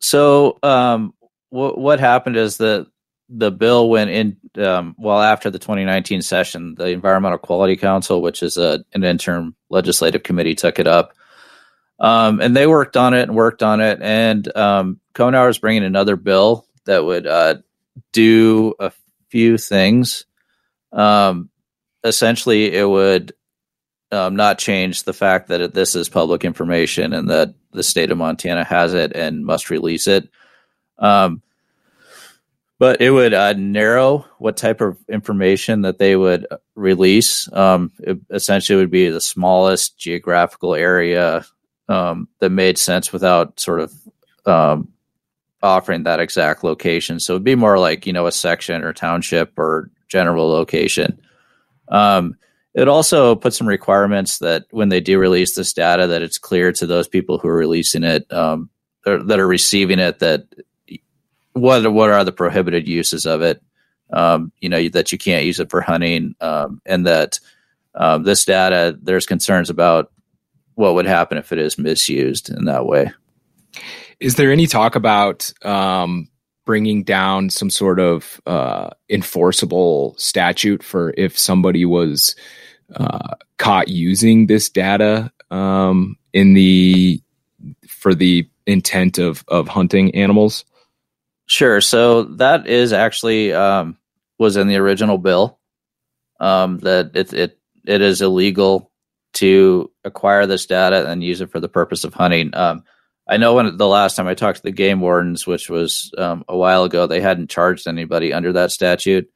So, 0.00 0.58
um, 0.62 1.14
what 1.50 2.00
happened 2.00 2.36
is 2.36 2.58
that 2.58 2.88
the 3.28 3.50
bill 3.50 3.88
went 3.88 4.10
in 4.10 4.36
um, 4.62 4.94
well 4.98 5.20
after 5.20 5.50
the 5.50 5.58
2019 5.58 6.20
session. 6.20 6.74
The 6.74 6.88
Environmental 6.88 7.38
Quality 7.38 7.76
Council, 7.76 8.20
which 8.20 8.42
is 8.42 8.56
a, 8.56 8.84
an 8.92 9.04
interim 9.04 9.54
legislative 9.70 10.24
committee, 10.24 10.54
took 10.54 10.78
it 10.78 10.88
up, 10.88 11.14
um, 12.00 12.40
and 12.40 12.56
they 12.56 12.66
worked 12.66 12.96
on 12.96 13.14
it 13.14 13.22
and 13.22 13.36
worked 13.36 13.62
on 13.62 13.80
it. 13.80 14.00
And 14.02 14.54
um, 14.56 15.00
Cohenour 15.14 15.48
is 15.48 15.58
bringing 15.58 15.84
another 15.84 16.16
bill 16.16 16.66
that 16.86 17.04
would 17.04 17.26
uh, 17.26 17.56
do 18.12 18.74
a 18.80 18.92
few 19.28 19.56
things. 19.56 20.26
Um, 20.92 21.50
essentially, 22.02 22.74
it 22.74 22.88
would 22.88 23.32
um, 24.12 24.36
not 24.36 24.58
change 24.58 25.02
the 25.02 25.12
fact 25.12 25.48
that 25.48 25.74
this 25.74 25.96
is 25.96 26.08
public 26.08 26.44
information 26.44 27.12
and 27.12 27.30
that 27.30 27.54
the 27.72 27.82
state 27.82 28.10
of 28.10 28.18
Montana 28.18 28.64
has 28.64 28.94
it 28.94 29.12
and 29.14 29.44
must 29.44 29.70
release 29.70 30.06
it. 30.06 30.28
Um, 30.98 31.42
but 32.78 33.00
it 33.00 33.10
would 33.10 33.34
uh, 33.34 33.52
narrow 33.54 34.26
what 34.38 34.56
type 34.56 34.80
of 34.80 34.98
information 35.08 35.82
that 35.82 35.98
they 35.98 36.16
would 36.16 36.46
release. 36.74 37.50
Um, 37.52 37.92
it 38.00 38.18
essentially 38.30 38.76
would 38.76 38.90
be 38.90 39.08
the 39.08 39.20
smallest 39.20 39.96
geographical 39.96 40.74
area 40.74 41.44
um, 41.88 42.28
that 42.40 42.50
made 42.50 42.78
sense 42.78 43.12
without 43.12 43.60
sort 43.60 43.80
of 43.80 43.92
um, 44.46 44.88
offering 45.62 46.02
that 46.02 46.20
exact 46.20 46.64
location. 46.64 47.20
So 47.20 47.34
it'd 47.34 47.44
be 47.44 47.54
more 47.54 47.78
like 47.78 48.06
you 48.06 48.12
know 48.12 48.26
a 48.26 48.32
section 48.32 48.82
or 48.82 48.92
township 48.92 49.58
or 49.58 49.90
general 50.08 50.48
location. 50.48 51.20
Um, 51.88 52.36
it 52.74 52.88
also 52.88 53.36
puts 53.36 53.56
some 53.56 53.68
requirements 53.68 54.38
that 54.38 54.64
when 54.70 54.88
they 54.88 55.00
do 55.00 55.18
release 55.18 55.54
this 55.54 55.72
data, 55.72 56.08
that 56.08 56.22
it's 56.22 56.38
clear 56.38 56.72
to 56.72 56.86
those 56.86 57.06
people 57.06 57.38
who 57.38 57.48
are 57.48 57.56
releasing 57.56 58.02
it, 58.02 58.30
um, 58.32 58.68
that 59.04 59.38
are 59.38 59.46
receiving 59.46 59.98
it, 59.98 60.18
that 60.18 60.46
what 61.52 61.92
what 61.92 62.10
are 62.10 62.24
the 62.24 62.32
prohibited 62.32 62.88
uses 62.88 63.26
of 63.26 63.42
it? 63.42 63.62
Um, 64.12 64.52
you 64.60 64.68
know 64.68 64.88
that 64.88 65.12
you 65.12 65.18
can't 65.18 65.46
use 65.46 65.60
it 65.60 65.70
for 65.70 65.80
hunting, 65.80 66.34
um, 66.40 66.80
and 66.84 67.06
that 67.06 67.38
um, 67.94 68.24
this 68.24 68.44
data 68.44 68.98
there's 69.00 69.26
concerns 69.26 69.70
about 69.70 70.10
what 70.74 70.94
would 70.94 71.06
happen 71.06 71.38
if 71.38 71.52
it 71.52 71.58
is 71.58 71.78
misused 71.78 72.50
in 72.50 72.64
that 72.64 72.86
way. 72.86 73.12
Is 74.18 74.34
there 74.34 74.50
any 74.50 74.66
talk 74.66 74.96
about 74.96 75.52
um, 75.64 76.28
bringing 76.64 77.02
down 77.02 77.50
some 77.50 77.70
sort 77.70 78.00
of 78.00 78.40
uh, 78.46 78.90
enforceable 79.08 80.14
statute 80.18 80.82
for 80.82 81.12
if 81.16 81.38
somebody 81.38 81.84
was 81.84 82.34
uh, 82.94 83.34
caught 83.58 83.88
using 83.88 84.46
this 84.46 84.68
data 84.68 85.30
um, 85.50 86.16
in 86.32 86.54
the 86.54 87.22
for 87.88 88.14
the 88.14 88.48
intent 88.66 89.18
of 89.18 89.44
of 89.48 89.68
hunting 89.68 90.14
animals? 90.14 90.64
Sure. 91.46 91.80
So 91.80 92.24
that 92.24 92.66
is 92.66 92.92
actually 92.92 93.52
um, 93.52 93.98
was 94.38 94.56
in 94.56 94.68
the 94.68 94.76
original 94.76 95.18
bill 95.18 95.58
um, 96.40 96.78
that 96.78 97.10
it, 97.14 97.32
it 97.32 97.58
it 97.86 98.00
is 98.00 98.22
illegal 98.22 98.90
to 99.34 99.90
acquire 100.04 100.46
this 100.46 100.66
data 100.66 101.10
and 101.10 101.22
use 101.22 101.40
it 101.40 101.50
for 101.50 101.60
the 101.60 101.68
purpose 101.68 102.04
of 102.04 102.14
hunting. 102.14 102.54
Um, 102.54 102.84
I 103.26 103.38
know 103.38 103.54
when 103.54 103.76
the 103.76 103.86
last 103.86 104.16
time 104.16 104.26
I 104.26 104.34
talked 104.34 104.58
to 104.58 104.62
the 104.62 104.70
game 104.70 105.00
wardens, 105.00 105.46
which 105.46 105.70
was 105.70 106.12
um, 106.18 106.44
a 106.48 106.56
while 106.56 106.84
ago, 106.84 107.06
they 107.06 107.20
hadn't 107.20 107.50
charged 107.50 107.86
anybody 107.86 108.32
under 108.32 108.52
that 108.52 108.70
statute. 108.70 109.30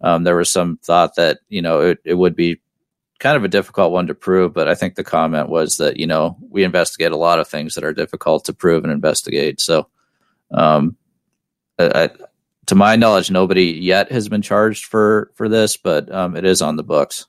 Um, 0.00 0.24
there 0.24 0.36
was 0.36 0.50
some 0.50 0.78
thought 0.78 1.16
that 1.16 1.38
you 1.48 1.62
know 1.62 1.80
it, 1.80 1.98
it 2.04 2.14
would 2.14 2.34
be 2.34 2.60
kind 3.18 3.36
of 3.36 3.44
a 3.44 3.48
difficult 3.48 3.92
one 3.92 4.06
to 4.06 4.14
prove, 4.14 4.52
but 4.52 4.68
I 4.68 4.74
think 4.74 4.94
the 4.94 5.04
comment 5.04 5.48
was 5.48 5.78
that 5.78 5.98
you 5.98 6.06
know 6.06 6.36
we 6.50 6.64
investigate 6.64 7.12
a 7.12 7.16
lot 7.16 7.38
of 7.38 7.48
things 7.48 7.74
that 7.74 7.84
are 7.84 7.94
difficult 7.94 8.46
to 8.46 8.52
prove 8.52 8.84
and 8.84 8.92
investigate. 8.92 9.60
So, 9.60 9.88
um, 10.50 10.96
I, 11.78 12.10
to 12.66 12.74
my 12.74 12.96
knowledge, 12.96 13.30
nobody 13.30 13.64
yet 13.64 14.10
has 14.12 14.28
been 14.28 14.42
charged 14.42 14.86
for 14.86 15.30
for 15.34 15.48
this, 15.48 15.76
but 15.76 16.12
um, 16.12 16.36
it 16.36 16.44
is 16.44 16.62
on 16.62 16.76
the 16.76 16.84
books. 16.84 17.26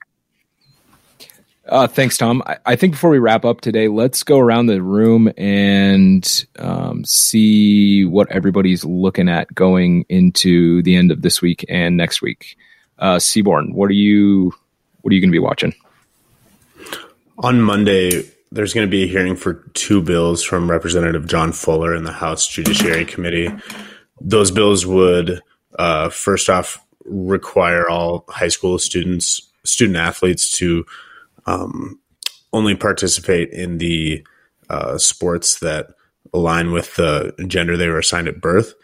Uh, 1.68 1.86
thanks, 1.86 2.16
Tom. 2.16 2.42
I, 2.46 2.56
I, 2.64 2.76
think 2.76 2.94
before 2.94 3.10
we 3.10 3.18
wrap 3.18 3.44
up 3.44 3.60
today, 3.60 3.88
let's 3.88 4.22
go 4.22 4.38
around 4.38 4.66
the 4.66 4.82
room 4.82 5.30
and 5.36 6.46
um, 6.58 7.04
see 7.04 8.06
what 8.06 8.30
everybody's 8.30 8.84
looking 8.84 9.28
at 9.28 9.54
going 9.54 10.06
into 10.08 10.82
the 10.82 10.96
end 10.96 11.10
of 11.10 11.20
this 11.20 11.42
week 11.42 11.66
and 11.68 11.96
next 11.96 12.22
week. 12.22 12.56
Uh, 12.98 13.18
Seaborn, 13.18 13.74
what 13.74 13.90
are 13.90 13.94
you 13.94 14.52
what 15.02 15.12
are 15.12 15.14
you 15.14 15.20
going 15.20 15.30
to 15.30 15.32
be 15.32 15.38
watching? 15.38 15.74
On 17.38 17.60
Monday, 17.60 18.24
there's 18.50 18.72
going 18.72 18.86
to 18.86 18.90
be 18.90 19.04
a 19.04 19.06
hearing 19.06 19.36
for 19.36 19.54
two 19.74 20.02
bills 20.02 20.42
from 20.42 20.70
Representative 20.70 21.26
John 21.26 21.52
Fuller 21.52 21.94
in 21.94 22.04
the 22.04 22.12
House 22.12 22.48
Judiciary 22.48 23.04
Committee. 23.04 23.50
Those 24.20 24.50
bills 24.50 24.86
would, 24.86 25.40
uh, 25.78 26.08
first 26.08 26.48
off, 26.48 26.84
require 27.04 27.88
all 27.88 28.24
high 28.28 28.48
school 28.48 28.78
students, 28.78 29.42
student 29.64 29.96
athletes 29.96 30.50
to 30.58 30.84
um, 31.48 31.98
only 32.52 32.74
participate 32.74 33.50
in 33.50 33.78
the 33.78 34.26
uh, 34.68 34.98
sports 34.98 35.60
that 35.60 35.88
align 36.34 36.72
with 36.72 36.94
the 36.96 37.32
gender 37.46 37.76
they 37.76 37.88
were 37.88 37.98
assigned 37.98 38.28
at 38.28 38.40
birth. 38.40 38.74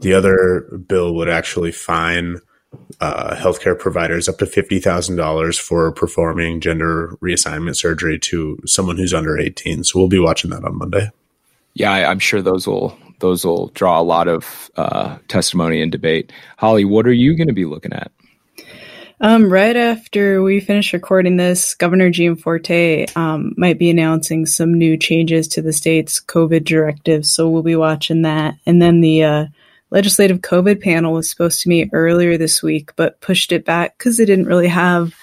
The 0.00 0.14
other 0.14 0.62
bill 0.86 1.14
would 1.16 1.28
actually 1.28 1.72
fine 1.72 2.38
uh, 3.00 3.34
healthcare 3.34 3.78
providers 3.78 4.28
up 4.28 4.38
to 4.38 4.46
fifty 4.46 4.78
thousand 4.78 5.16
dollars 5.16 5.58
for 5.58 5.92
performing 5.92 6.60
gender 6.60 7.16
reassignment 7.20 7.76
surgery 7.76 8.18
to 8.20 8.58
someone 8.64 8.96
who's 8.96 9.12
under 9.12 9.38
eighteen. 9.38 9.84
So 9.84 9.98
we'll 9.98 10.08
be 10.08 10.18
watching 10.18 10.50
that 10.50 10.64
on 10.64 10.78
Monday. 10.78 11.10
Yeah, 11.74 11.90
I, 11.90 12.10
am 12.10 12.18
sure 12.18 12.40
those 12.40 12.66
will 12.66 12.96
those 13.18 13.44
will 13.44 13.68
draw 13.68 14.00
a 14.00 14.02
lot 14.02 14.28
of 14.28 14.70
uh, 14.76 15.18
testimony 15.28 15.82
and 15.82 15.92
debate. 15.92 16.32
Holly, 16.56 16.84
what 16.84 17.06
are 17.06 17.12
you 17.12 17.36
going 17.36 17.48
to 17.48 17.54
be 17.54 17.66
looking 17.66 17.92
at? 17.92 18.10
Um, 19.24 19.52
right 19.52 19.76
after 19.76 20.42
we 20.42 20.58
finish 20.58 20.92
recording 20.92 21.36
this, 21.36 21.76
Governor 21.76 22.10
Gianforte 22.10 23.06
um, 23.14 23.54
might 23.56 23.78
be 23.78 23.88
announcing 23.88 24.46
some 24.46 24.74
new 24.74 24.96
changes 24.96 25.46
to 25.48 25.62
the 25.62 25.72
state's 25.72 26.20
COVID 26.20 26.64
directives, 26.64 27.30
so 27.30 27.48
we'll 27.48 27.62
be 27.62 27.76
watching 27.76 28.22
that. 28.22 28.56
And 28.66 28.82
then 28.82 29.00
the 29.00 29.22
uh, 29.22 29.46
legislative 29.90 30.38
COVID 30.38 30.82
panel 30.82 31.12
was 31.12 31.30
supposed 31.30 31.62
to 31.62 31.68
meet 31.68 31.90
earlier 31.92 32.36
this 32.36 32.64
week, 32.64 32.96
but 32.96 33.20
pushed 33.20 33.52
it 33.52 33.64
back 33.64 33.96
because 33.96 34.16
they 34.16 34.24
didn't 34.24 34.46
really 34.46 34.66
have 34.66 35.14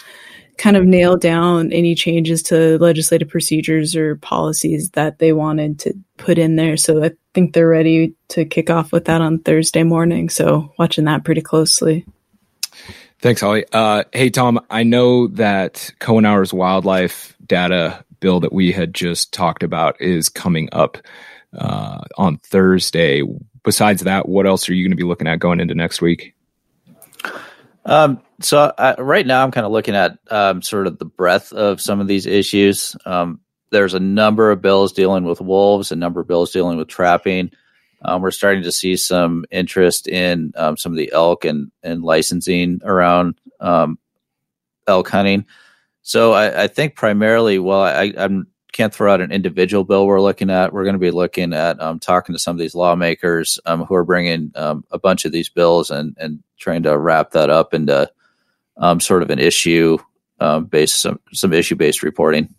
kind 0.57 0.77
of 0.77 0.85
nailed 0.85 1.19
down 1.19 1.73
any 1.73 1.93
changes 1.93 2.41
to 2.43 2.77
legislative 2.77 3.27
procedures 3.27 3.97
or 3.97 4.15
policies 4.15 4.91
that 4.91 5.19
they 5.19 5.33
wanted 5.33 5.77
to 5.79 5.93
put 6.15 6.37
in 6.37 6.55
there. 6.55 6.77
So 6.77 7.03
I 7.03 7.11
think 7.33 7.53
they're 7.53 7.67
ready 7.67 8.13
to 8.29 8.45
kick 8.45 8.69
off 8.69 8.93
with 8.93 9.05
that 9.05 9.19
on 9.19 9.39
Thursday 9.39 9.83
morning. 9.83 10.29
So 10.29 10.73
watching 10.79 11.03
that 11.03 11.25
pretty 11.25 11.41
closely. 11.41 12.05
Thanks, 13.21 13.41
Holly. 13.41 13.65
Uh, 13.73 14.05
hey, 14.13 14.29
Tom, 14.29 14.61
I 14.69 14.83
know 14.83 15.27
that 15.27 15.91
Cohenour's 15.99 16.53
wildlife 16.53 17.35
data 17.45 18.03
bill 18.21 18.39
that 18.39 18.53
we 18.53 18.71
had 18.71 18.93
just 18.93 19.33
talked 19.33 19.61
about 19.61 19.99
is 20.01 20.29
coming 20.29 20.69
up 20.71 20.97
uh, 21.57 21.99
on 22.17 22.37
Thursday. 22.37 23.23
Besides 23.63 24.03
that, 24.03 24.29
what 24.29 24.45
else 24.45 24.69
are 24.69 24.73
you 24.73 24.85
going 24.85 24.91
to 24.91 25.01
be 25.01 25.03
looking 25.03 25.27
at 25.27 25.39
going 25.39 25.59
into 25.59 25.75
next 25.75 26.01
week? 26.01 26.33
Um, 27.85 28.21
so 28.39 28.71
uh, 28.77 28.95
right 28.97 29.27
now, 29.27 29.43
I'm 29.43 29.51
kind 29.51 29.65
of 29.65 29.73
looking 29.73 29.95
at 29.95 30.17
um, 30.31 30.61
sort 30.61 30.87
of 30.87 30.97
the 30.97 31.05
breadth 31.05 31.51
of 31.51 31.81
some 31.81 31.99
of 31.99 32.07
these 32.07 32.25
issues. 32.25 32.95
Um, 33.05 33.41
there's 33.71 33.93
a 33.93 33.99
number 33.99 34.49
of 34.49 34.61
bills 34.61 34.93
dealing 34.93 35.25
with 35.25 35.41
wolves, 35.41 35.91
a 35.91 35.95
number 35.95 36.21
of 36.21 36.27
bills 36.27 36.51
dealing 36.51 36.77
with 36.77 36.87
trapping. 36.87 37.51
Um, 38.03 38.21
we're 38.21 38.31
starting 38.31 38.63
to 38.63 38.71
see 38.71 38.95
some 38.95 39.45
interest 39.51 40.07
in 40.07 40.53
um, 40.55 40.77
some 40.77 40.91
of 40.91 40.97
the 40.97 41.11
elk 41.11 41.45
and, 41.45 41.71
and 41.83 42.03
licensing 42.03 42.79
around 42.83 43.35
um, 43.59 43.99
elk 44.87 45.09
hunting. 45.09 45.45
So 46.01 46.33
I, 46.33 46.63
I, 46.63 46.67
think 46.67 46.95
primarily, 46.95 47.59
well, 47.59 47.81
I, 47.81 48.13
I 48.17 48.29
can't 48.71 48.93
throw 48.93 49.13
out 49.13 49.21
an 49.21 49.31
individual 49.31 49.83
bill 49.83 50.07
we're 50.07 50.21
looking 50.21 50.49
at. 50.49 50.71
We're 50.71 50.85
going 50.85 50.93
to 50.93 50.99
be 50.99 51.11
looking 51.11 51.53
at 51.53 51.79
um, 51.81 51.99
talking 51.99 52.33
to 52.33 52.39
some 52.39 52.55
of 52.55 52.59
these 52.59 52.73
lawmakers 52.73 53.59
um, 53.65 53.83
who 53.83 53.95
are 53.95 54.05
bringing 54.05 54.51
um, 54.55 54.85
a 54.91 54.97
bunch 54.97 55.25
of 55.25 55.31
these 55.31 55.49
bills 55.49 55.91
and, 55.91 56.15
and 56.19 56.41
trying 56.57 56.83
to 56.83 56.97
wrap 56.97 57.31
that 57.31 57.49
up 57.49 57.73
into 57.73 58.09
sort 58.99 59.23
of 59.23 59.29
an 59.29 59.39
issue 59.39 59.97
based 60.69 61.01
some, 61.01 61.19
some 61.33 61.51
issue 61.53 61.75
based 61.75 62.01
reporting. 62.01 62.55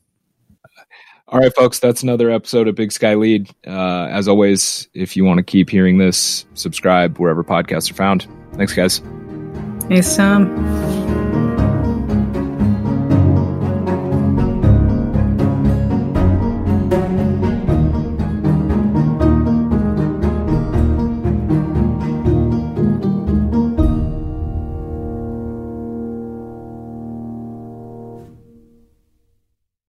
All 1.31 1.39
right, 1.39 1.55
folks, 1.55 1.79
that's 1.79 2.03
another 2.03 2.29
episode 2.29 2.67
of 2.67 2.75
Big 2.75 2.91
Sky 2.91 3.15
Lede. 3.15 3.49
Uh, 3.65 4.09
as 4.11 4.27
always, 4.27 4.89
if 4.95 5.17
you 5.17 5.25
want 5.25 5.39
to 5.39 5.45
keep 5.45 5.71
hearing 5.71 5.99
this, 5.99 6.45
subscribe 6.55 7.19
wherever 7.19 7.45
podcasts 7.45 7.89
are 7.89 7.95
found. 7.95 8.27
Thanks, 8.55 8.75
guys. 8.75 9.01
Hey, 9.89 10.03
Sam. 10.03 10.90